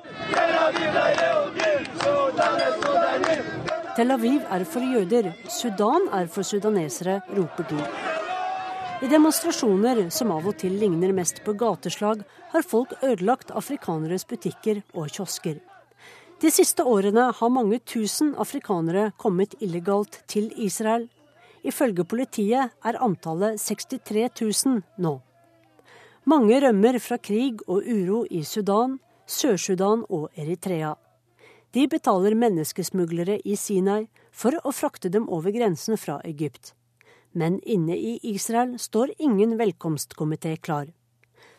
[3.94, 7.78] Tel Aviv er for jøder, Sudan er for sudanesere, roper de.
[9.06, 14.82] I demonstrasjoner som av og til ligner mest på gateslag, har folk ødelagt afrikaneres butikker
[14.94, 15.62] og kiosker.
[16.42, 21.06] De siste årene har mange tusen afrikanere kommet illegalt til Israel
[21.64, 24.28] Ifølge politiet er antallet 63
[24.66, 25.14] 000 nå.
[26.28, 30.94] Mange rømmer fra krig og uro i Sudan, Sør-Sudan og Eritrea.
[31.72, 36.74] De betaler menneskesmuglere i Sinai for å frakte dem over grensen fra Egypt.
[37.32, 40.92] Men inne i Israel står ingen velkomstkomité klar.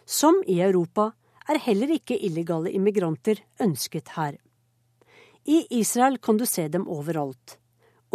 [0.06, 1.12] Som i Europa
[1.50, 4.38] er heller ikke illegale immigranter ønsket her.
[5.46, 7.58] I Israel kan du se dem overalt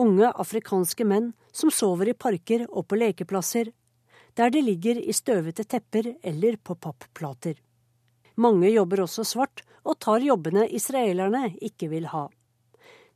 [0.01, 3.73] unge afrikanske menn som sover i parker og på lekeplasser,
[4.39, 7.57] der de ligger i støvete tepper eller på papplater.
[8.41, 12.29] Mange jobber også svart og tar jobbene israelerne ikke vil ha.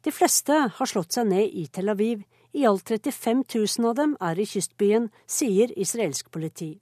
[0.05, 2.25] De fleste har slått seg ned i Tel Aviv.
[2.55, 3.41] I alt 35
[3.81, 6.75] 000 av dem er i kystbyen, sier israelsk politi.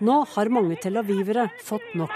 [0.00, 2.12] Nå har mange tel avivere fått nok.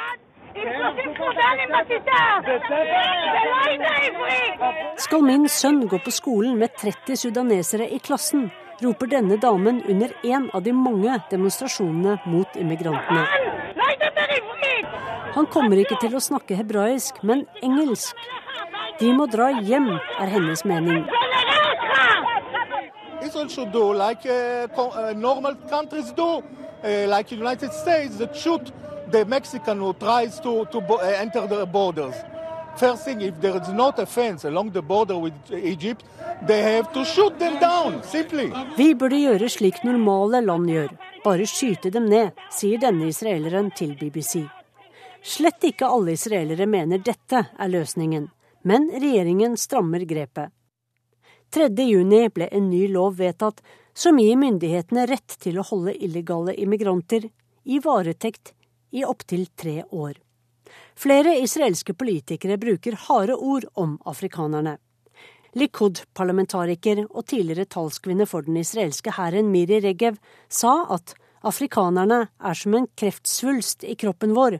[4.96, 8.50] Skal min sønn gå på skolen med 30 sudanesere i klassen,
[8.82, 13.26] roper denne damen under en av de mange demonstrasjonene mot immigrantene.
[15.34, 18.14] Han kommer ikke til å snakke hebraisk, men engelsk.
[19.00, 19.90] De må dra hjem,
[20.22, 21.02] er hennes mening.
[23.24, 26.42] Israel should do, like uh, uh, normal countries do,
[26.84, 27.72] uh, like United
[29.14, 30.78] the Mexican who tries to, to
[31.22, 32.14] enter the borders.
[32.76, 36.04] First thing, if there is not a fence along the border with Egypt,
[36.48, 38.50] they have to shoot them down, simply.
[38.76, 40.90] Vi burde gjøre slik normale land gjør,
[41.22, 44.42] bare skyte dem ned, sier denne israeleren til BBC.
[45.22, 48.26] Slett ikke alle israelere mener dette er løsningen,
[48.66, 50.50] men regjeringen strammer grepet.
[51.54, 53.62] 3.6 ble en ny lov vedtatt
[53.94, 57.30] som gir myndighetene rett til å holde illegale immigranter
[57.62, 58.56] i varetekt
[58.94, 60.14] i opptil tre år.
[60.94, 64.76] Flere israelske politikere bruker harde ord om afrikanerne.
[65.54, 71.14] Likud-parlamentariker og tidligere talskvinne for den israelske hæren Miri Regev sa at
[71.46, 74.58] afrikanerne er som en kreftsvulst i kroppen vår,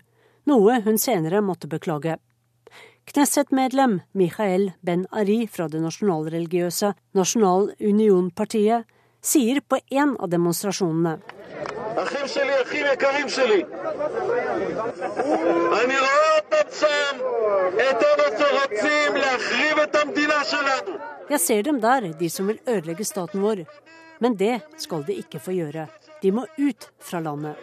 [0.51, 2.19] noe hun senere måtte beklage.
[3.11, 8.89] Knesset-medlem Michael Ben-Ari fra det nasjonalreligiøse Nasjonal Union-partiet
[9.25, 11.19] sier på en av demonstrasjonene
[12.04, 13.64] אחים שלי, אחים יקרים שלי.
[15.82, 17.18] אני רואה אותם שם,
[17.74, 20.98] את אלה שרוצים להחריב את המדינה שלנו.
[21.30, 23.56] Jeg ser dem der, de som vil ødelegge staten vår.
[24.20, 25.88] Men det skal de ikke få gjøre.
[26.24, 27.56] De må ut fra landet.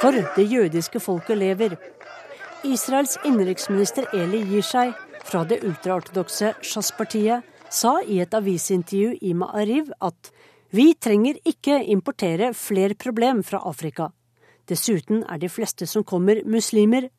[0.00, 1.76] For det jødiske folket lever.
[2.64, 9.91] Israels innenriksminister Eli gir seg fra det ultraortodokse Shas-partiet sa i et avisintervju i Ma'ariv
[10.01, 10.31] at
[10.75, 14.09] vi trenger ikke importere flere problem fra Afrika.
[14.67, 17.09] Dessuten er de fleste som kommer, muslimer,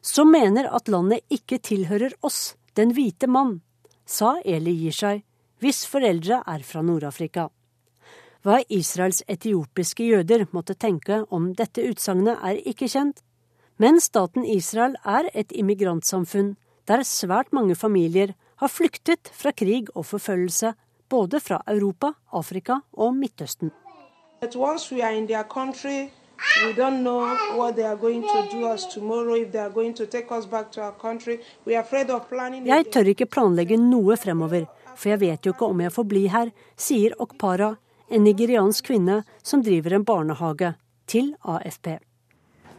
[0.00, 3.60] som mener at landet ikke tilhører oss, den hvite mann,
[4.06, 5.22] sa Eli Yishai,
[5.60, 7.48] hvis foreldre er fra Nord-Afrika.
[8.44, 13.20] Hva Israels etiopiske jøder måtte tenke om dette utsagnet, er ikke kjent,
[13.80, 16.54] men staten Israel er et immigrantsamfunn
[16.88, 20.74] der svært mange familier har flyktet fra krig og forfølgelse,
[21.08, 23.70] både fra Europa, Afrika og Midtøsten.
[26.64, 27.20] We don't know
[27.58, 30.46] what they are going to do us tomorrow, if they are going to take us
[30.46, 31.38] back to our country.
[31.66, 32.66] We are afraid of planning.
[32.66, 34.64] Jeg tør ikke planlegge noe fremover,
[34.96, 37.74] for jeg vet jo ikke om jeg får bli her, sier Okpara,
[38.08, 40.74] en nigeriansk kvinne som driver en barnehage,
[41.06, 41.98] til AFP.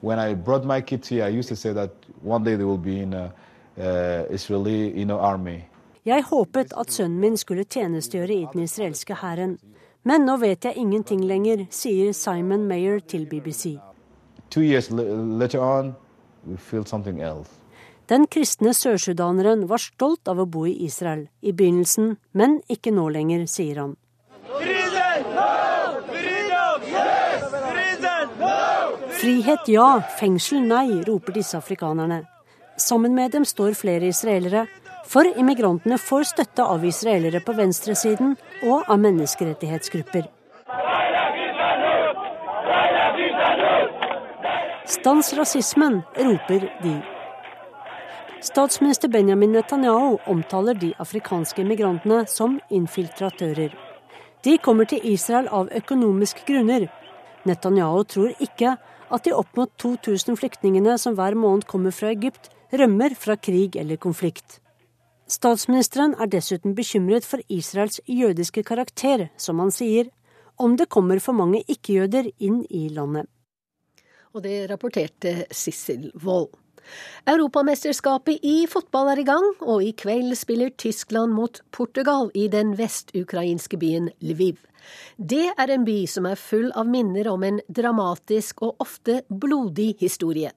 [0.02, 1.91] When I brought my kids here, I used to say that
[2.24, 3.32] one day they will be in a,
[3.78, 5.71] uh, Israeli you know, army.
[6.02, 9.60] Jeg håpet at sønnen min skulle tjenestegjøre i den israelske hæren.
[10.04, 13.76] Men nå vet jeg ingenting lenger, sier Simon Mayer til BBC.
[18.10, 23.06] Den kristne sørsudaneren var stolt av å bo i Israel i begynnelsen, men ikke nå
[23.14, 23.96] lenger, sier han.
[29.22, 29.88] Frihet ja,
[30.18, 32.24] fengsel nei, roper disse afrikanerne.
[32.82, 34.66] Sammen med dem står flere israelere,
[35.12, 40.30] for immigrantene får støtte av israelere på venstresiden og av menneskerettighetsgrupper.
[44.91, 46.93] Stans rasismen, roper de.
[48.41, 53.76] Statsminister Benjamin Netanyahu omtaler de afrikanske migrantene som infiltratører.
[54.43, 56.88] De kommer til Israel av økonomiske grunner.
[57.45, 58.78] Netanyahu tror ikke
[59.12, 63.78] at de opp mot 2000 flyktningene som hver måned kommer fra Egypt, rømmer fra krig
[63.78, 64.62] eller konflikt.
[65.32, 70.10] Statsministeren er dessuten bekymret for Israels jødiske karakter, som han sier,
[70.60, 73.30] om det kommer for mange ikke-jøder inn i landet.
[74.36, 76.52] Og det rapporterte Sissel Wold.
[77.30, 82.74] Europamesterskapet i fotball er i gang, og i kveld spiller Tyskland mot Portugal i den
[82.80, 84.60] vestukrainske byen Lviv.
[85.15, 89.94] Det er en by som er full av minner om en dramatisk og ofte blodig
[90.02, 90.52] historie.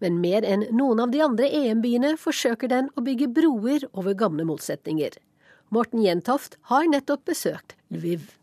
[0.00, 4.46] Men mer enn noen av de andre EM-byene forsøker den å bygge broer over gamle
[4.48, 5.16] motsetninger.
[5.74, 8.34] Morten Jentoft har nettopp besøkt Lviv.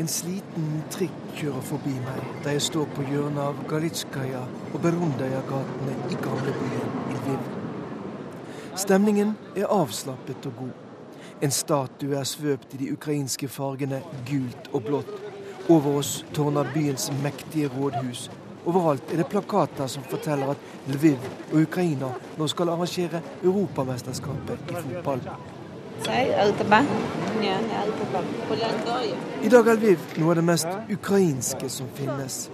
[0.00, 5.96] En sliten trikk kjører forbi meg da jeg står på hjørnet av Galitskaja og Berundaja-gatene
[6.08, 7.50] i gamlebyen Lviv.
[8.80, 10.89] Stemningen er avslappet og god.
[11.42, 15.12] En statue er svøpt i de ukrainske fargene gult og blått.
[15.72, 18.26] Over oss tårner byens mektige rådhus.
[18.66, 20.56] Overalt er det plakater som forteller at
[20.92, 21.16] Lviv
[21.52, 25.20] og Ukraina nå skal arrangere Europamesterskapet i fotball.
[29.42, 32.50] I dag er Lviv noe av det mest ukrainske som finnes.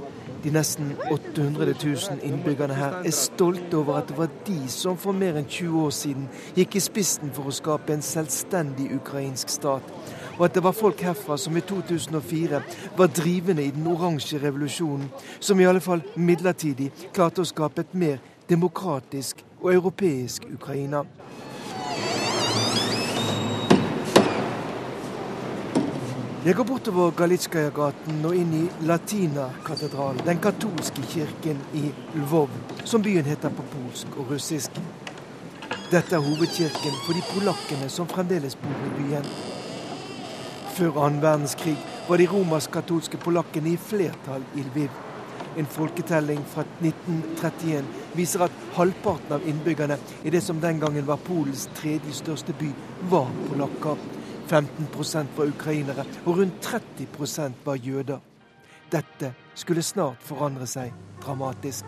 [0.47, 5.11] De nesten 800 000 innbyggerne her er stolte over at det var de som for
[5.11, 9.89] mer enn 20 år siden gikk i spissen for å skape en selvstendig ukrainsk stat,
[10.37, 12.63] og at det var folk herfra som i 2004
[12.95, 17.99] var drivende i den oransje revolusjonen, som i alle fall midlertidig klarte å skape et
[17.99, 21.03] mer demokratisk og europeisk Ukraina.
[26.47, 32.53] Jeg går bortover Galitskaja-gaten og inn i Latina-katedralen, den katolske kirken i Lvov,
[32.87, 34.77] som byen heter på polsk og russisk.
[35.91, 39.27] Dette er hovedkirken for de polakkene som fremdeles bor i byen.
[40.77, 41.75] Før annen verdenskrig
[42.07, 45.01] var de romersk-katolske polakkene i flertall i Lviv.
[45.59, 51.19] En folketelling fra 1931 viser at halvparten av innbyggerne i det som den gangen var
[51.27, 52.71] Polens tredje største by,
[53.11, 53.99] var polakker.
[54.49, 58.19] 15% var ukrainere, og rundt 30% var jøder.
[58.93, 60.93] Dette skulle snart forandre seg
[61.23, 61.85] dramatisk.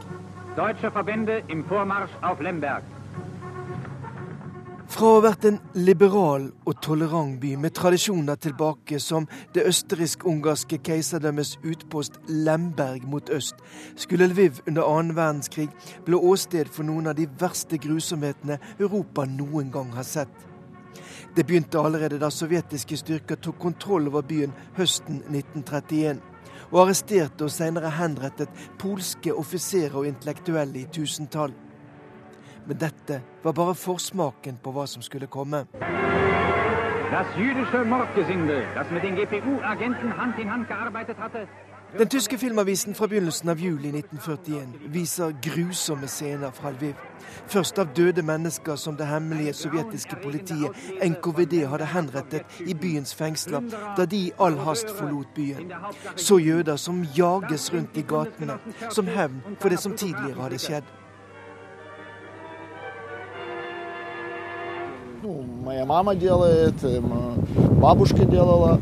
[4.89, 10.81] Fra å ha vært en liberal og tolerant by med tradisjoner tilbake som det østerriksk-ungarske
[10.89, 13.61] keiserdømmets utpost Lemberg mot øst,
[14.01, 15.69] skulle Lviv under annen verdenskrig
[16.09, 20.49] bli åsted for noen av de verste grusomhetene Europa noen gang har sett.
[21.37, 26.21] Det begynte allerede da sovjetiske styrker tok kontroll over byen høsten 1931,
[26.71, 31.55] og arresterte og senere henrettet polske offiserer og intellektuelle i tusentall.
[32.67, 35.65] Men dette var bare forsmaken på hva som skulle komme.
[37.09, 41.47] Das jüdische Mordgesindel, das mit den GPU-Agenten Hand in Hand gearbeitet hatte,
[41.98, 46.96] den tyske filmavisen fra begynnelsen av juli 1941 viser grusomme scener fra Lviv.
[47.48, 50.74] Først av døde mennesker som det hemmelige sovjetiske politiet
[51.06, 53.62] NKVD hadde henrettet i byens fengsler
[53.98, 55.70] da de i all hast forlot byen.
[56.16, 58.58] Så jøder som jages rundt i gatene
[58.90, 60.90] som hevn for det som tidligere hadde skjedd.
[65.24, 66.84] Ну, моя мама делает,
[67.78, 68.80] бабушка делала.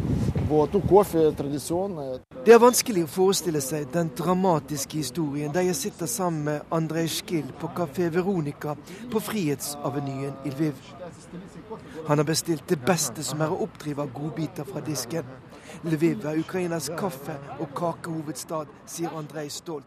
[0.49, 2.19] Вот, ну, кофе традиционное.
[2.43, 7.07] Det er vanskelig å forestille seg den dramatiske historien der jeg sitter sammen med Andrej
[7.19, 8.73] Skill på Kafé Veronica
[9.13, 10.73] på Frihetsavenyen i Lviv.
[12.07, 15.29] Han har bestilt det beste som er å oppdrive av godbiter fra disken.
[15.86, 19.86] Lviv er Ukrainas kaffe- og kakehovedstad, sier Andrej stolt.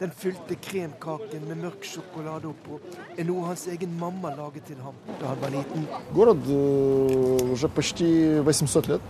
[0.00, 2.80] Den fylte kremkaken med mørk sjokolade oppå
[3.16, 5.86] er noe hans egen mamma laget til ham da han var liten.
[6.14, 9.00] Город э, уже почти 800 лет.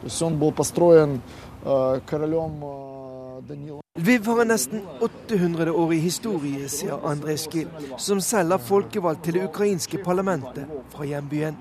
[0.00, 1.22] То есть он был построен
[1.64, 3.82] э, королем э, Данилом.
[3.98, 9.42] Lviv har en nesten 800-årig historie, sier Andrej Skil, som selv er folkevalgt til det
[9.44, 11.58] ukrainske parlamentet fra hjembyen.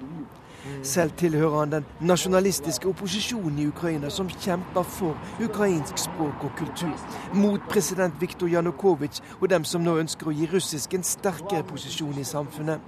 [0.86, 6.94] Selv tilhører han den nasjonalistiske opposisjonen i Ukraina, som kjemper for ukrainsk språk og kultur,
[7.34, 12.20] mot president Viktor Janukovitsj og dem som nå ønsker å gi russisk en sterkere posisjon
[12.22, 12.78] i samfunnet.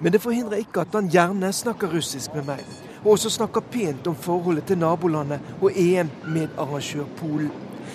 [0.00, 2.60] Men det forhindrer ikke at han gjerne snakker russisk med meg,
[3.00, 7.52] og også snakker pent om forholdet til nabolandet og EM-medarrangør Polen.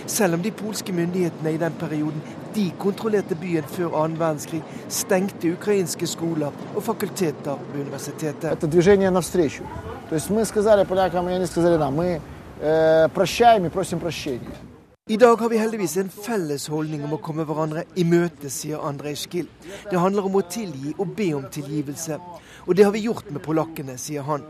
[0.07, 2.21] Selv om de polske myndighetene i den perioden
[2.54, 8.52] de kontrollerte byen før annen verdenskrig, stengte ukrainske skoler og fakulteter ved universitetet.
[8.52, 9.64] Это движение навстречу.
[10.08, 12.20] То есть мы сказали полякам, и они сказали нам, мы
[12.60, 14.56] э, прощаем и просим прощения.
[15.08, 18.78] I dag har vi heldigvis en felles holdning om å komme hverandre i møte, sier
[18.86, 19.48] Andrej Skil.
[19.90, 22.20] Det handler om å tilgi og be om tilgivelse.
[22.68, 24.44] Og det har vi gjort med polakkene, sier han.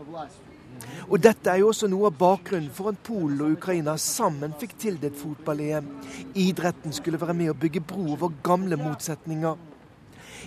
[1.06, 4.74] Og dette er jo også noe av bakgrunnen for at Polen og Ukraina sammen fikk
[4.82, 5.88] tildelt fotball-EM.
[6.34, 9.56] Idretten skulle være med å bygge bro over gamle motsetninger.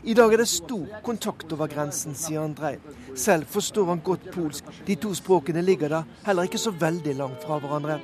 [0.03, 2.79] I dag er det stor kontakt over grensen, sier Andrej.
[3.15, 4.69] Selv forstår han godt polsk.
[4.87, 7.99] De to språkene ligger da heller ikke så veldig langt fra hverandre.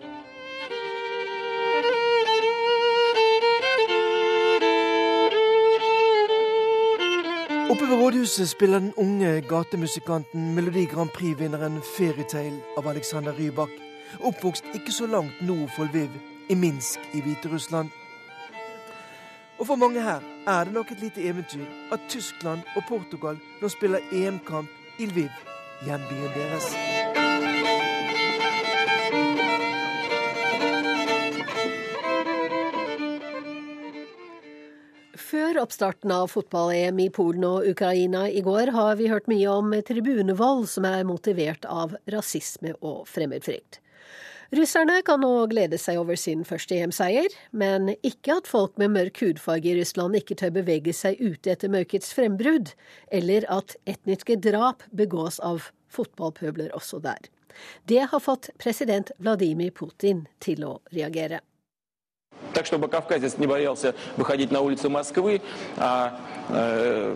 [7.70, 13.70] Oppe ved rådhuset spiller den unge gatemusikanten Melodi Grand Prix-vinneren 'Fairytale' av Alexander Rybak.
[14.20, 16.10] Oppvokst ikke så langt nord for Lviv,
[16.50, 17.90] i Minsk i Hviterussland.
[19.60, 23.68] Og for mange her er det nok et lite eventyr at Tyskland og Portugal nå
[23.68, 24.68] spiller EM-kamp
[25.00, 25.30] i Lviv,
[25.86, 27.27] hjembyen deres.
[35.28, 39.74] Før oppstarten av fotball-EM i Polen og Ukraina i går har vi hørt mye om
[39.84, 43.82] tribunevold som er motivert av rasisme og fremmedfrykt.
[44.56, 49.20] Russerne kan nå glede seg over sin første EM-seier, men ikke at folk med mørk
[49.26, 52.72] hudfarge i Russland ikke tør bevege seg ute etter mørkets frembrudd,
[53.12, 57.28] eller at etniske drap begås av fotballpøbler også der.
[57.84, 61.44] Det har fått president Vladimir Putin til å reagere.
[62.54, 65.42] Так, чтобы кавказец не боялся выходить на улицы Москвы,
[65.78, 66.20] а
[66.50, 67.16] э,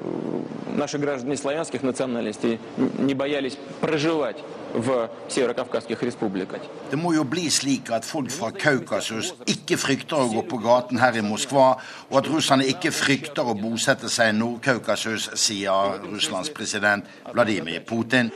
[0.76, 4.38] наши граждане славянских национальностей не боялись проживать
[4.74, 6.62] в северокавказских республиках.
[6.92, 11.00] Det må jo bli slik at folk fra Kaukasus ikke frykter å gå på gaten
[11.00, 11.78] her i Moskva,
[12.10, 18.32] og at russerne ikke frykter å bosette seg i Nord-Kaukasus, sier Russlands president Vladimir Putin.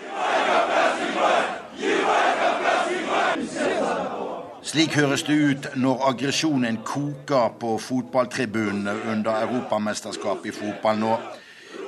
[4.66, 11.18] Slik høres det ut når aggresjonen koker på fotballtribunene under Europamesterskapet i fotball nå.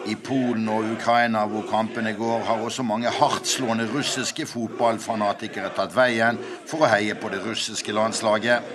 [0.05, 6.37] I Polen og Ukraina, hvor kampene går, har også mange hardtslående russiske fotballfanatikere tatt veien
[6.69, 8.69] for å heie på det russiske landslaget.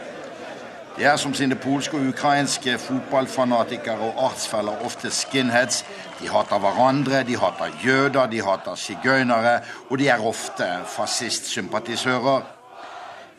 [0.96, 5.84] Det er som sine polske og ukrainske fotballfanatikere og artsfeller ofte skinheads.
[6.18, 12.61] De hater hverandre, de hater jøder, de hater sigøynere, og de er ofte fascistsympatisører.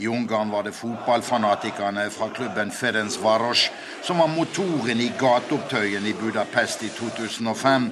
[0.00, 3.70] I Ungarn var det fotballfanatikerne fra klubben Ferenc Varos
[4.02, 7.90] som var motoren i gateopptøyen i Budapest i 2005.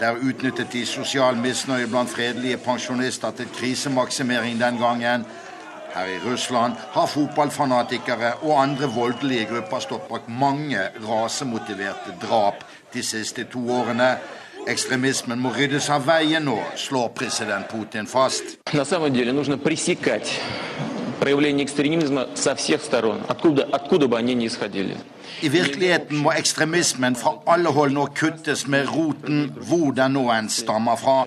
[0.00, 5.24] Der utnyttet de sosial misnøye blant fredelige pensjonister til krisemaksimering den gangen.
[5.94, 13.02] Her i Russland har fotballfanatikere og andre voldelige grupper stått bak mange rasemotiverte drap de
[13.02, 14.18] siste to årene.
[14.68, 18.58] Ekstremismen må ryddes av veien nå, slår president Putin fast.
[18.72, 20.40] На самом деле нужно пресекать
[21.19, 24.97] проявление экстремизма со всех сторон, откуда, откуда бы они ни исходили.
[25.41, 30.49] I virkeligheten må ekstremismen fra alle hold nå kuttes med roten, hvor den nå enn
[30.49, 31.17] stammer fra.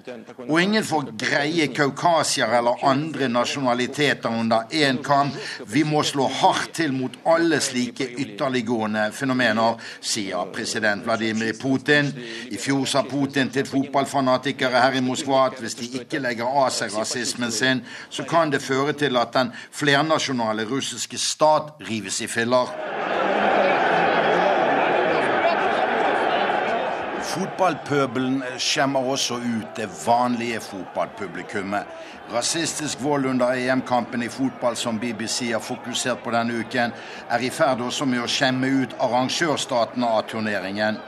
[0.49, 5.31] Og ingen får greie kaukasier eller andre nasjonaliteter under én kam.
[5.67, 12.11] Vi må slå hardt til mot alle slike ytterliggående fenomener, sier president Vladimir Putin.
[12.51, 16.71] I fjor sa Putin til fotballfanatikere her i Moskva at hvis de ikke legger av
[16.75, 22.31] seg rasismen sin, så kan det føre til at den flernasjonale russiske stat rives i
[22.31, 22.75] filler.
[27.31, 31.87] Fotballpøbelen skjemmer også ut det vanlige fotballpublikummet.
[32.33, 36.91] Rasistisk vold under EM-kampen i fotball som BBC har fokusert på denne uken,
[37.31, 40.99] er i ferd også med å skjemme ut arrangørstatene av turneringen.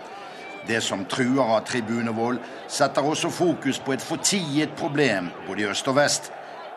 [0.68, 2.38] Det som truer av tribunevold,
[2.70, 6.30] setter også fokus på et fortiet problem både i øst og vest.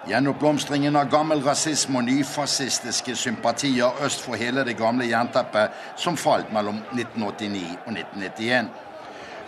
[0.10, 6.50] Gjenoppblomstringen av gammel rasisme og nyfascistiske sympatier øst for hele det gamle jernteppet som falt
[6.54, 8.74] mellom 1989 og 1991.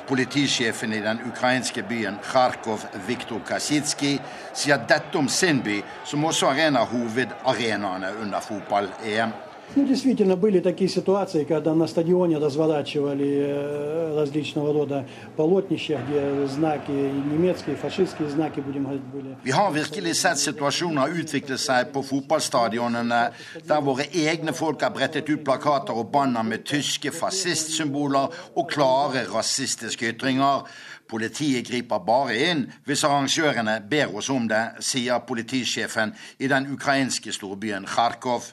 [0.08, 4.20] Politisjefen i den ukrainske byen Kharkov, Viktor Kasitsjkij,
[4.54, 9.36] sier dette om sin by, som også er en av hovedarenaene under fotball-EM.
[9.75, 15.07] Ну, действительно, были такие ситуации, когда на стадионе разворачивали э, различного рода
[15.37, 19.37] полотнища, где знаки, немецкие, фашистские знаки, будем говорить, были.
[19.45, 23.33] Vi har virkelig sett situasjoner utvikle seg på fotballstadionene
[23.65, 29.25] der våre egne folk har brettet ut plakater og banner med tyske fascistsymboler og klare
[29.35, 30.69] rasistiske ytringer.
[31.09, 37.33] Politiet griper bare inn hvis arrangørene ber oss om det, sier politisjefen i den ukrainske
[37.33, 38.53] storbyen Kharkov.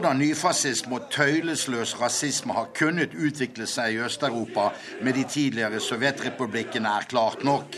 [0.00, 4.70] Hvordan nyfascisme og tøylesløs rasisme har kunnet utvikle seg i Øst-Europa
[5.04, 7.76] med de tidligere sovjetrepublikkene, er klart nok.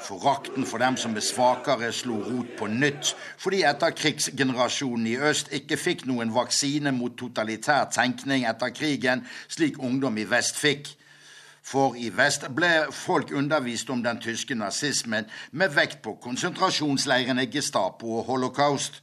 [0.00, 5.76] Forakten for dem som er svakere, slo rot på nytt, fordi etterkrigsgenerasjonen i øst ikke
[5.76, 10.88] fikk noen vaksine mot totalitær tenkning etter krigen, slik ungdom i vest fikk.
[11.62, 18.22] For i vest ble folk undervist om den tyske nazismen med vekt på konsentrasjonsleirene Gestapo
[18.22, 19.02] og holocaust.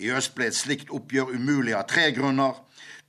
[0.00, 2.56] I øst ble et slikt oppgjør umulig av tre grunner.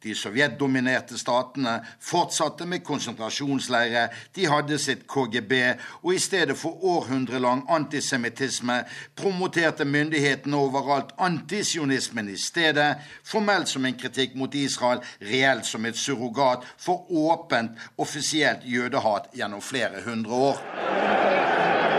[0.02, 5.54] De sovjetdominerte statene fortsatte med konsentrasjonsleirer, de hadde sitt KGB,
[6.02, 8.80] og i stedet for århundrelang antisemittisme
[9.16, 15.98] promoterte myndighetene overalt antisionismen i stedet, formelt som en kritikk mot Israel, reelt som et
[15.98, 21.91] surrogat for åpent, offisielt jødehat gjennom flere hundre år.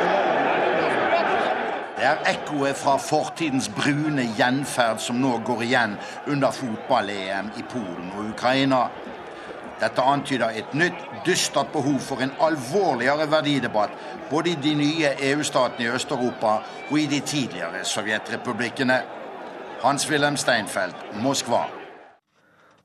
[2.03, 5.93] Det er ekkoet fra fortidens brune gjenferd som nå går igjen
[6.27, 8.81] under fotball-EM i Polen og Ukraina.
[9.79, 13.95] Dette antyder et nytt, dystert behov for en alvorligere verdidebatt
[14.33, 16.57] både i de nye EU-statene i Øst-Europa
[16.91, 18.99] og i de tidligere sovjetrepublikkene.
[19.85, 21.63] Hans-Wilhelm Steinfeld, Moskva.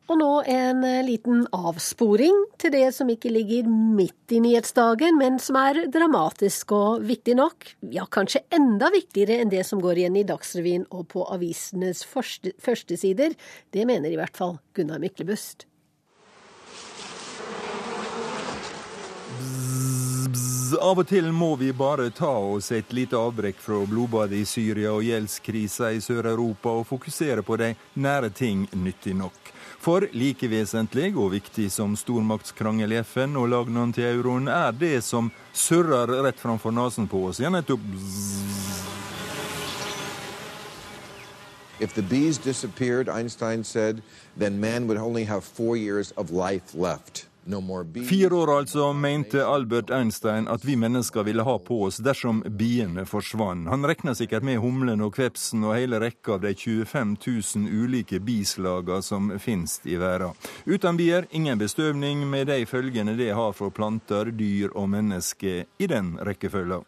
[0.08, 5.36] Og nå en eh, liten avsporing til det som ikke ligger midt i nyhetsdagen, men
[5.43, 7.68] som er dramatisk og viktig nok.
[7.91, 12.55] Ja, kanskje enda viktigere enn det som går igjen i Dagsrevyen og på avisenes første,
[12.64, 13.36] førstesider.
[13.76, 15.68] Det mener i hvert fall Gunnar Myklebust.
[20.78, 24.91] Av og til må vi bare ta oss et lite avbrekk fra blodbadet i Syria
[24.95, 29.57] og gjeldskrisa i Sør-Europa og fokusere på de nære ting nyttig nok.
[29.80, 35.04] For like vesentlig og viktig som stormaktskrangel i FN og lagnaden til euroen, er det
[35.06, 37.40] som surrer rett framfor nesen på oss.
[37.40, 37.84] Ja, nettopp
[41.80, 44.02] If the bees disappeared, Einstein said,
[44.36, 47.28] then man would only have four years of life left.
[48.10, 53.06] Fire år altså, mente Albert Einstein at vi mennesker ville ha på oss dersom biene
[53.08, 53.70] forsvant.
[53.72, 58.20] Han regna sikkert med humlen og kvepsen og hele rekka av de 25 000 ulike
[58.20, 60.36] bislagene som finnes i verden.
[60.66, 65.88] Uten bier ingen bestøvning, med de følgene det har for planter, dyr og mennesker i
[65.88, 66.86] den rekkefølgen.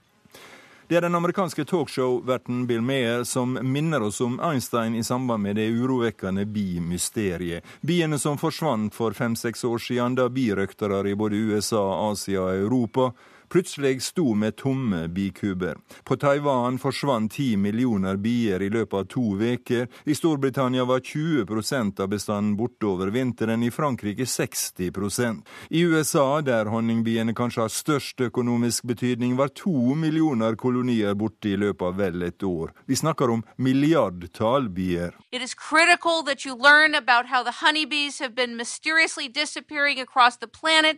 [0.90, 5.60] Det er den amerikanske talkshow-verten Bill Mayer som minner oss om Einstein i samband med
[5.62, 7.66] det urovekkende bi-mysteriet.
[7.82, 13.12] Biene som forsvant for fem-seks år siden da birøktere i både USA, Asia og Europa
[13.50, 15.78] plutselig sto med tomme bikuber.
[16.04, 19.88] På Taiwan forsvant ti millioner bier i løpet av to uker.
[20.04, 26.66] I Storbritannia var 20% av bestanden borte over vinteren, i Frankrike 60% I USA, der
[26.66, 32.24] honningbiene kanskje har størst økonomisk betydning, var to millioner kolonier borte i løpet av vel
[32.24, 32.74] et år.
[32.86, 35.16] Vi snakker om milliardtall bier.
[35.32, 40.00] It is critical that you learn about how the honeybees have been mysteriously disappearing
[40.48, 40.98] planet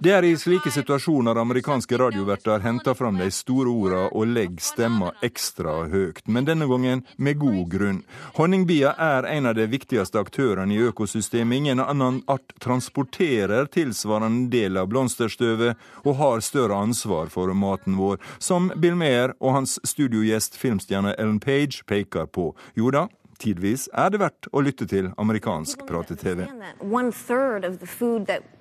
[0.00, 5.14] det er i slike situasjoner amerikanske radioverter henter fram de store orda og legger stemma
[5.24, 8.02] ekstra høyt, men denne gangen med god grunn.
[8.36, 11.56] Honningbia er en av de viktigste aktørene i økosystemet.
[11.56, 18.20] Ingen annen art transporterer tilsvarende del av blomsterstøvet og har større ansvar for maten vår,
[18.38, 22.50] som Bill Meyer og hans studiogjest filmstjerne Ellen Page peker på.
[22.76, 23.08] Jo da,
[23.38, 26.46] Tidvis er det verdt å lytte til amerikansk prate-TV.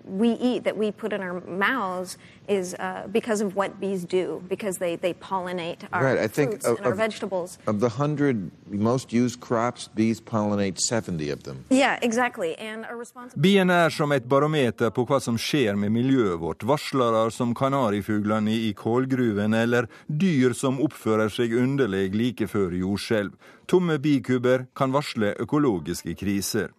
[0.05, 2.17] we eat that we put in our mouths
[2.47, 6.51] is uh, because of what bees do because they, they pollinate our right, I think
[6.51, 7.57] fruits of, and our of, vegetables.
[7.65, 11.65] Of the hundred most used crops, bees pollinate 70 of them.
[11.69, 12.55] Yeah, exactly.
[12.57, 13.03] And our
[13.36, 16.63] Bien er som et barometer på hva som skjer med miljøet vårt.
[16.65, 23.36] Varslere som kanarifuglene i kålgruven eller dyr som oppfører seg underlig like før jordskjelv.
[23.68, 26.72] Tomme bikuber kan varsle økologiske kriser.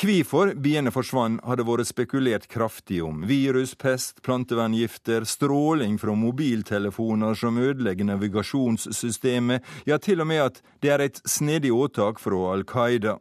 [0.00, 3.24] Hvorfor biene forsvant, hadde vært spekulert kraftig om.
[3.28, 10.94] Virus, pest, planteverngifter, stråling fra mobiltelefoner som ødelegger navigasjonssystemet, ja, til og med at det
[10.94, 13.18] er et snedig åtak fra Al Qaida.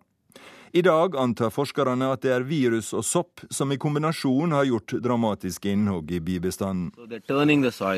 [0.71, 4.93] I dag antar forskerne at det er virus og sopp som i kombinasjon har gjort
[5.01, 6.93] dramatiske innhogg i bibestanden.
[7.73, 7.89] So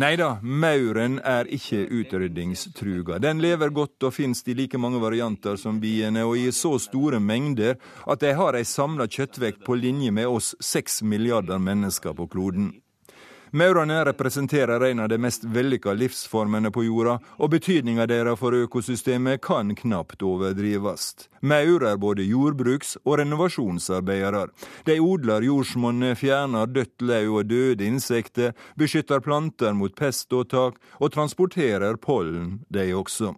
[0.00, 3.18] Nei da, mauren er ikke utryddingstruga.
[3.22, 7.20] Den lever godt og finnes i like mange varianter som biene, og i så store
[7.20, 12.28] mengder at de har ei samla kjøttvekt på linje med oss seks milliarder mennesker på
[12.30, 12.72] kloden.
[13.54, 19.44] Maurene representerer en av de mest vellykka livsformene på jorda, og betydninga deres for økosystemet
[19.46, 21.28] kan knapt overdrives.
[21.38, 24.48] Maur er både jordbruks- og renovasjonsarbeidere.
[24.90, 31.94] De odler jordsmonnet, fjerner dødt lauv og døde insekter, beskytter planter mot peståtak, og transporterer
[31.94, 33.36] pollen, de også.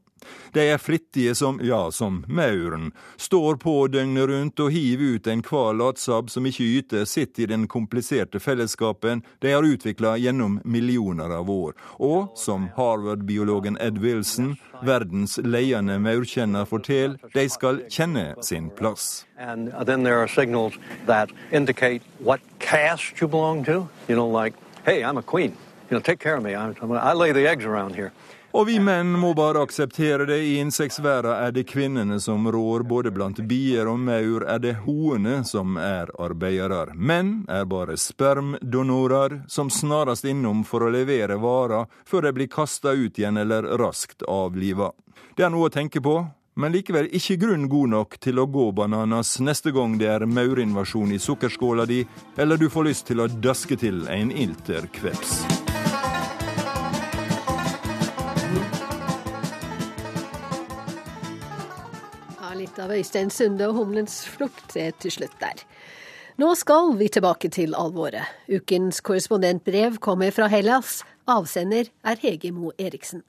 [0.53, 5.77] De er flittige som, ja, som mauren, står på døgnet rundt og hiver ut enhver
[5.77, 11.51] latsabb som ikke yter sitt i den kompliserte fellesskapen de har utvikla gjennom millioner av
[11.51, 19.27] år, og som Harvard-biologen Ed Wilson, verdens ledende maurkjenner, forteller, de skal kjenne sin plass.
[19.39, 20.75] And then there are signals
[21.07, 23.89] that indicate what caste you belong to.
[24.09, 24.55] You know, like,
[24.85, 25.57] hey, I'm a queen.
[25.91, 26.55] You know, take care of me.
[26.55, 28.13] I, I lay the eggs around here.
[28.57, 30.39] Og vi menn må bare akseptere det.
[30.49, 32.87] I insektverden er det kvinnene som rår.
[32.89, 36.95] Både blant bier og maur er det hoene som er arbeidere.
[36.97, 42.97] Menn er bare spermdonorer som snarest innom for å levere varer før de blir kasta
[42.97, 44.89] ut igjen eller raskt avliva.
[45.37, 46.17] Det er noe å tenke på,
[46.57, 51.13] men likevel ikke grunn god nok til å gå bananas neste gang det er maurinvasjon
[51.13, 52.07] i sukkerskåla di,
[52.41, 55.66] eller du får lyst til å daske til en ilter kveps.
[62.77, 65.63] Litt av Øystein Sunde og Humlens flukt er til slutt der.
[66.37, 68.27] Nå skal vi tilbake til alvoret.
[68.49, 71.03] Ukens korrespondentbrev kommer fra Hellas.
[71.27, 73.23] Avsender er Hege Mo Eriksen.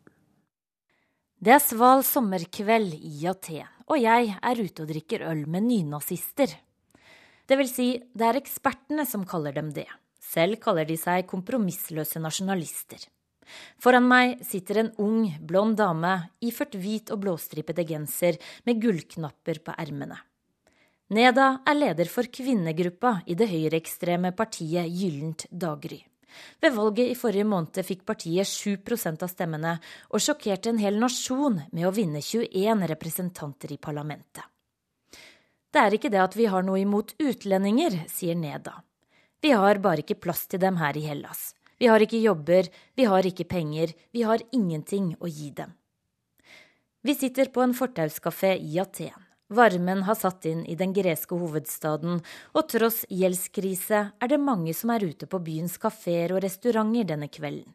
[1.40, 6.52] Det er sval sommerkveld i Aten, og jeg er ute og drikker øl med nynazister.
[7.48, 9.88] Det vil si, det er ekspertene som kaller dem det.
[10.20, 13.00] Selv kaller de seg kompromissløse nasjonalister.
[13.82, 19.76] Foran meg sitter en ung, blond dame iført hvit og blåstripete genser med gullknapper på
[19.78, 20.20] ermene.
[21.14, 26.02] Neda er leder for kvinnegruppa i det høyreekstreme partiet Gyllent daggry.
[26.62, 29.78] Ved valget i forrige måned fikk partiet 7% av stemmene,
[30.12, 34.44] og sjokkerte en hel nasjon med å vinne 21 representanter i parlamentet.
[35.72, 38.82] Det er ikke det at vi har noe imot utlendinger, sier Neda.
[39.44, 41.52] Vi har bare ikke plass til dem her i Hellas.
[41.78, 45.76] Vi har ikke jobber, vi har ikke penger, vi har ingenting å gi dem.
[47.06, 49.14] Vi sitter på en fortauskafé i Aten.
[49.48, 52.18] Varmen har satt inn i den greske hovedstaden,
[52.52, 57.30] og tross gjeldskrise er det mange som er ute på byens kafeer og restauranter denne
[57.32, 57.70] kvelden.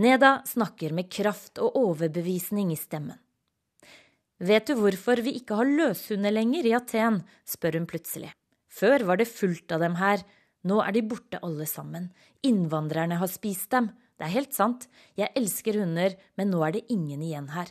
[0.00, 3.20] Neda snakker med kraft og overbevisning i stemmen.
[4.40, 7.20] Vet du hvorfor vi ikke har løshunder lenger i Aten?
[7.44, 8.32] spør hun plutselig.
[8.72, 10.24] Før var det fullt av dem her,
[10.66, 12.10] nå er de borte alle sammen.
[12.46, 13.90] Innvandrerne har spist dem.
[14.20, 17.70] Det er helt sant, jeg elsker hunder, men nå er det ingen igjen her.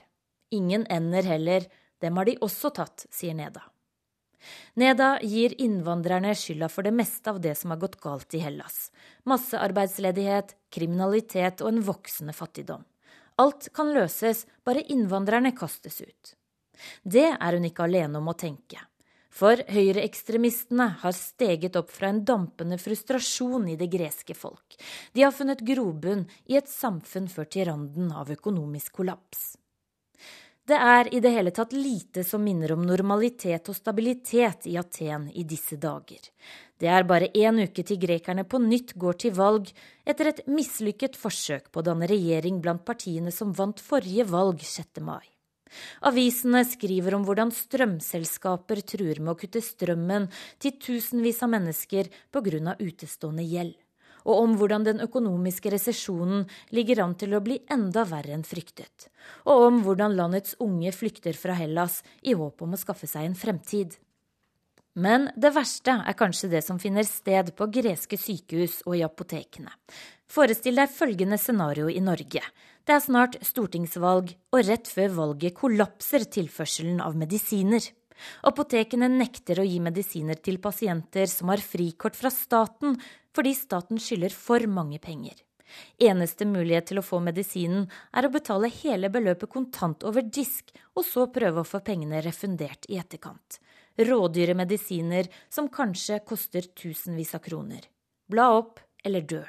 [0.49, 1.67] Ingen ender heller,
[2.01, 3.67] dem har de også tatt, sier Neda.
[4.79, 8.87] Neda gir innvandrerne skylda for det meste av det som har gått galt i Hellas.
[9.29, 12.85] Massearbeidsledighet, kriminalitet og en voksende fattigdom.
[13.39, 16.33] Alt kan løses, bare innvandrerne kastes ut.
[17.03, 18.81] Det er hun ikke alene om å tenke.
[19.39, 24.75] For høyreekstremistene har steget opp fra en dampende frustrasjon i det greske folk.
[25.15, 29.53] De har funnet grobunn i et samfunn ført til randen av økonomisk kollaps.
[30.69, 35.29] Det er i det hele tatt lite som minner om normalitet og stabilitet i Aten
[35.33, 36.27] i disse dager.
[36.77, 39.71] Det er bare én uke til grekerne på nytt går til valg
[40.05, 45.01] etter et mislykket forsøk på å danne regjering blant partiene som vant forrige valg 6.
[45.01, 45.38] mai.
[46.07, 52.81] Avisene skriver om hvordan strømselskaper truer med å kutte strømmen til tusenvis av mennesker av
[52.81, 53.77] utestående gjeld
[54.27, 56.45] og om hvordan den økonomiske resesjonen
[56.75, 59.07] ligger an til å bli enda verre enn fryktet,
[59.47, 63.37] og om hvordan landets unge flykter fra Hellas i håp om å skaffe seg en
[63.39, 63.95] fremtid.
[64.99, 69.71] Men det verste er kanskje det som finner sted på greske sykehus og i apotekene.
[70.29, 72.41] Forestill deg følgende scenario i Norge.
[72.89, 77.83] Det er snart stortingsvalg, og rett før valget kollapser tilførselen av medisiner.
[78.49, 82.95] Apotekene nekter å gi medisiner til pasienter som har frikort fra staten,
[83.29, 85.35] fordi staten skylder for mange penger.
[86.01, 91.05] Eneste mulighet til å få medisinen er å betale hele beløpet kontant over disk, og
[91.05, 93.61] så prøve å få pengene refundert i etterkant.
[94.01, 97.85] Rådyre medisiner som kanskje koster tusenvis av kroner.
[98.25, 99.45] Bla opp eller dø.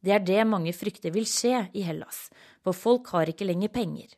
[0.00, 2.28] Det er det mange frykter vil skje i Hellas,
[2.64, 4.16] for folk har ikke lenger penger.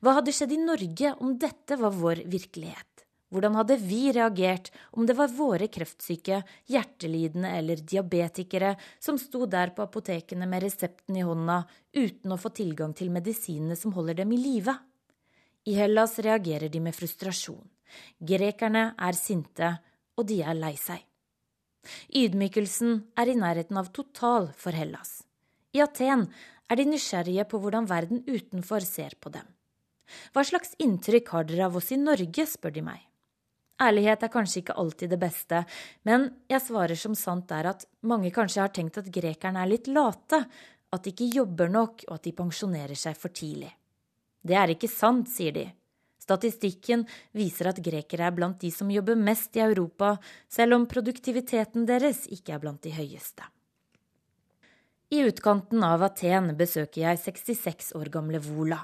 [0.00, 2.96] Hva hadde skjedd i Norge om dette var vår virkelighet?
[3.30, 6.38] Hvordan hadde vi reagert om det var våre kreftsyke,
[6.70, 11.58] hjertelidende eller diabetikere som sto der på apotekene med resepten i hånda
[11.96, 14.76] uten å få tilgang til medisinene som holder dem i live?
[15.66, 17.66] I Hellas reagerer de med frustrasjon.
[18.22, 19.74] Grekerne er sinte,
[20.14, 21.02] og de er lei seg.
[22.14, 25.22] Ydmykelsen er i nærheten av total for Hellas.
[25.76, 26.26] I Aten
[26.70, 29.46] er de nysgjerrige på hvordan verden utenfor ser på dem.
[30.32, 33.02] Hva slags inntrykk har dere av oss i Norge, spør de meg.
[33.82, 35.64] Ærlighet er kanskje ikke alltid det beste,
[36.08, 39.90] men jeg svarer som sant er at mange kanskje har tenkt at grekerne er litt
[39.90, 40.46] late,
[40.94, 43.72] at de ikke jobber nok, og at de pensjonerer seg for tidlig.
[44.46, 45.66] Det er ikke sant, sier de.
[46.26, 47.04] Statistikken
[47.38, 50.16] viser at grekere er blant de som jobber mest i Europa,
[50.50, 53.46] selv om produktiviteten deres ikke er blant de høyeste.
[55.14, 58.82] I utkanten av Aten besøker jeg 66 år gamle Vola.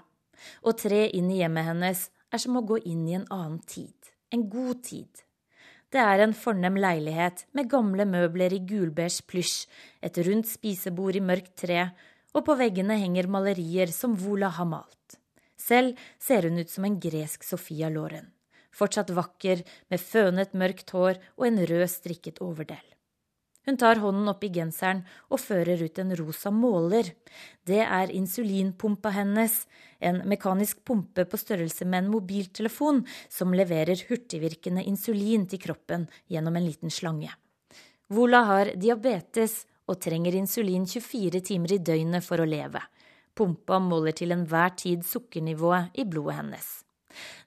[0.62, 4.12] Å tre inn i hjemmet hennes er som å gå inn i en annen tid
[4.32, 5.22] en god tid.
[5.92, 9.66] Det er en fornem leilighet med gamle møbler i gulbeige plysj,
[10.00, 11.90] et rundt spisebord i mørkt tre,
[12.32, 15.18] og på veggene henger malerier som Vola har malt.
[15.62, 18.32] Selv ser hun ut som en gresk Sofia Loren,
[18.74, 22.82] fortsatt vakker med fønet mørkt hår og en rød strikket overdel.
[23.62, 27.12] Hun tar hånden opp i genseren og fører ut en rosa måler.
[27.62, 29.54] Det er insulinpumpa hennes,
[30.02, 36.58] en mekanisk pumpe på størrelse med en mobiltelefon som leverer hurtigvirkende insulin til kroppen gjennom
[36.58, 37.30] en liten slange.
[38.10, 42.82] Vola har diabetes og trenger insulin 24 timer i døgnet for å leve.
[43.34, 46.68] Pumpa måler til enhver tid sukkernivået i blodet hennes.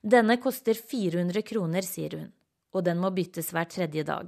[0.02, 2.34] Denne koster 400 kroner, sier hun
[2.76, 4.28] og den må byttes hver tredje dag.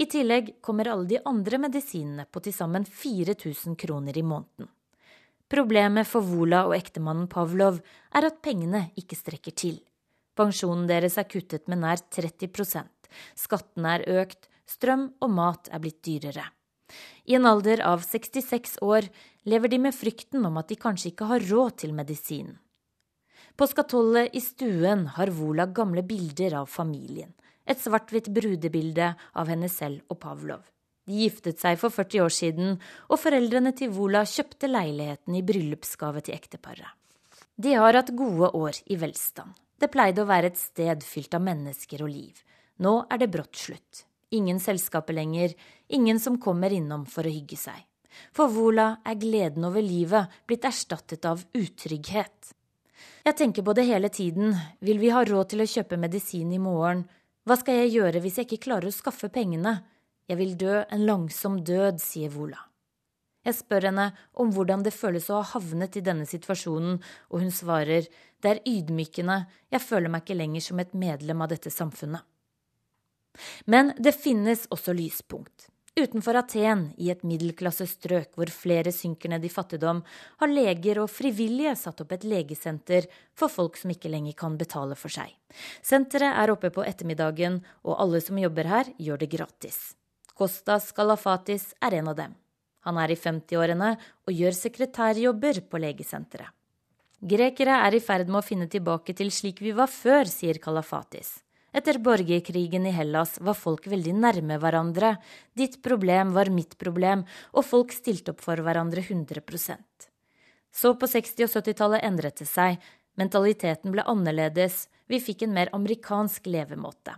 [0.00, 4.70] I tillegg kommer alle de andre medisinene på til sammen 4000 kroner i måneden.
[5.52, 7.82] Problemet for Vola og ektemannen Pavlov
[8.16, 9.76] er at pengene ikke strekker til.
[10.32, 12.88] Pensjonen deres er kuttet med nær 30%
[13.36, 16.46] skattene er økt, strøm og mat er blitt dyrere.
[17.24, 19.08] I en alder av 66 år
[19.48, 22.56] lever de med frykten om at de kanskje ikke har råd til medisin.
[23.56, 27.34] På skatollet i stuen har Vola gamle bilder av familien
[27.68, 30.64] Et svart-hvitt brudebilde av henne selv og Pavlov.
[31.06, 32.76] De giftet seg for 40 år siden,
[33.10, 36.90] og foreldrene til Vola kjøpte leiligheten i bryllupsgave til ekteparet.
[37.54, 39.54] De har hatt gode år i velstand.
[39.78, 42.42] Det pleide å være et sted fylt av mennesker og liv.
[42.82, 44.04] Nå er det brått slutt.
[44.32, 45.52] Ingen selskaper lenger,
[45.88, 47.76] ingen som kommer innom for å hygge seg.
[48.32, 52.52] For Vola er gleden over livet blitt erstattet av utrygghet.
[53.22, 56.60] Jeg tenker på det hele tiden, vil vi ha råd til å kjøpe medisin i
[56.62, 57.04] morgen,
[57.46, 59.80] hva skal jeg gjøre hvis jeg ikke klarer å skaffe pengene,
[60.30, 62.60] jeg vil dø en langsom død, sier Vola.
[63.42, 67.50] Jeg spør henne om hvordan det føles å ha havnet i denne situasjonen, og hun
[67.54, 68.06] svarer
[68.42, 69.40] det er ydmykende,
[69.74, 72.22] jeg føler meg ikke lenger som et medlem av dette samfunnet.
[73.66, 75.68] Men det finnes også lyspunkt.
[75.92, 79.98] Utenfor Aten, i et middelklassestrøk hvor flere synker ned i fattigdom,
[80.40, 84.96] har leger og frivillige satt opp et legesenter for folk som ikke lenger kan betale
[84.96, 85.34] for seg.
[85.84, 89.82] Senteret er oppe på ettermiddagen, og alle som jobber her, gjør det gratis.
[90.32, 92.40] Kostas Galafatis er en av dem.
[92.88, 96.48] Han er i 50-årene og gjør sekretærjobber på legesenteret.
[97.22, 101.36] Grekere er i ferd med å finne tilbake til slik vi var før, sier Kalafatis.
[101.72, 105.14] Etter borgerkrigen i Hellas var folk veldig nærme hverandre.
[105.56, 107.24] Ditt problem var mitt problem,
[107.56, 110.08] og folk stilte opp for hverandre 100%
[110.72, 112.76] Så på 60- og 70-tallet endret det seg.
[113.16, 114.88] Mentaliteten ble annerledes.
[115.08, 117.16] Vi fikk en mer amerikansk levemåte.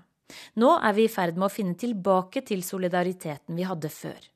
[0.58, 4.30] Nå er vi i ferd med å finne tilbake til solidariteten vi hadde før.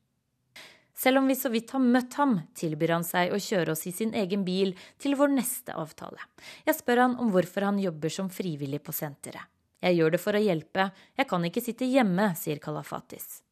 [0.98, 3.92] Selv om vi så vidt har møtt ham, tilbyr han seg å kjøre oss i
[3.94, 6.18] sin egen bil til vår neste avtale.
[6.66, 9.46] Jeg spør han om hvorfor han jobber som frivillig på senteret.
[9.84, 13.42] Jeg gjør det for å hjelpe, jeg kan ikke sitte hjemme, sier Kalafatis.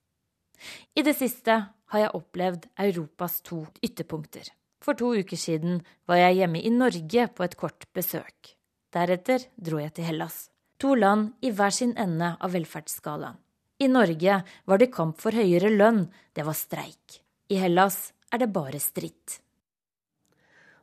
[0.97, 1.57] I det siste
[1.93, 4.49] har jeg opplevd Europas to ytterpunkter.
[4.83, 8.57] For to uker siden var jeg hjemme i Norge på et kort besøk.
[8.95, 10.47] Deretter dro jeg til Hellas.
[10.83, 13.39] To land i hver sin ende av velferdsskalaen.
[13.79, 17.21] I Norge var det kamp for høyere lønn, det var streik.
[17.53, 19.41] I Hellas er det bare stritt.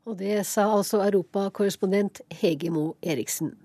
[0.05, 3.55] Og det sa altså europakorrespondent Hege Moe Eriksen.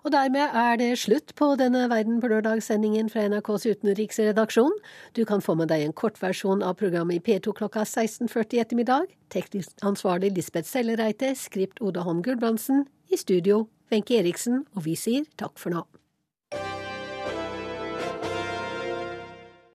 [0.00, 4.72] Og dermed er det slutt på denne Verden på lørdag-sendingen fra NRKs utenriksredaksjon.
[5.16, 9.12] Du kan få med deg en kortversjon av programmet i P2 klokka 16.40 i ettermiddag.
[9.34, 12.86] Teknisk ansvarlig Lisbeth Sellereite, skript Oda Holm Gulbrandsen.
[13.12, 15.84] I studio Wenche Eriksen, og vi sier takk for nå.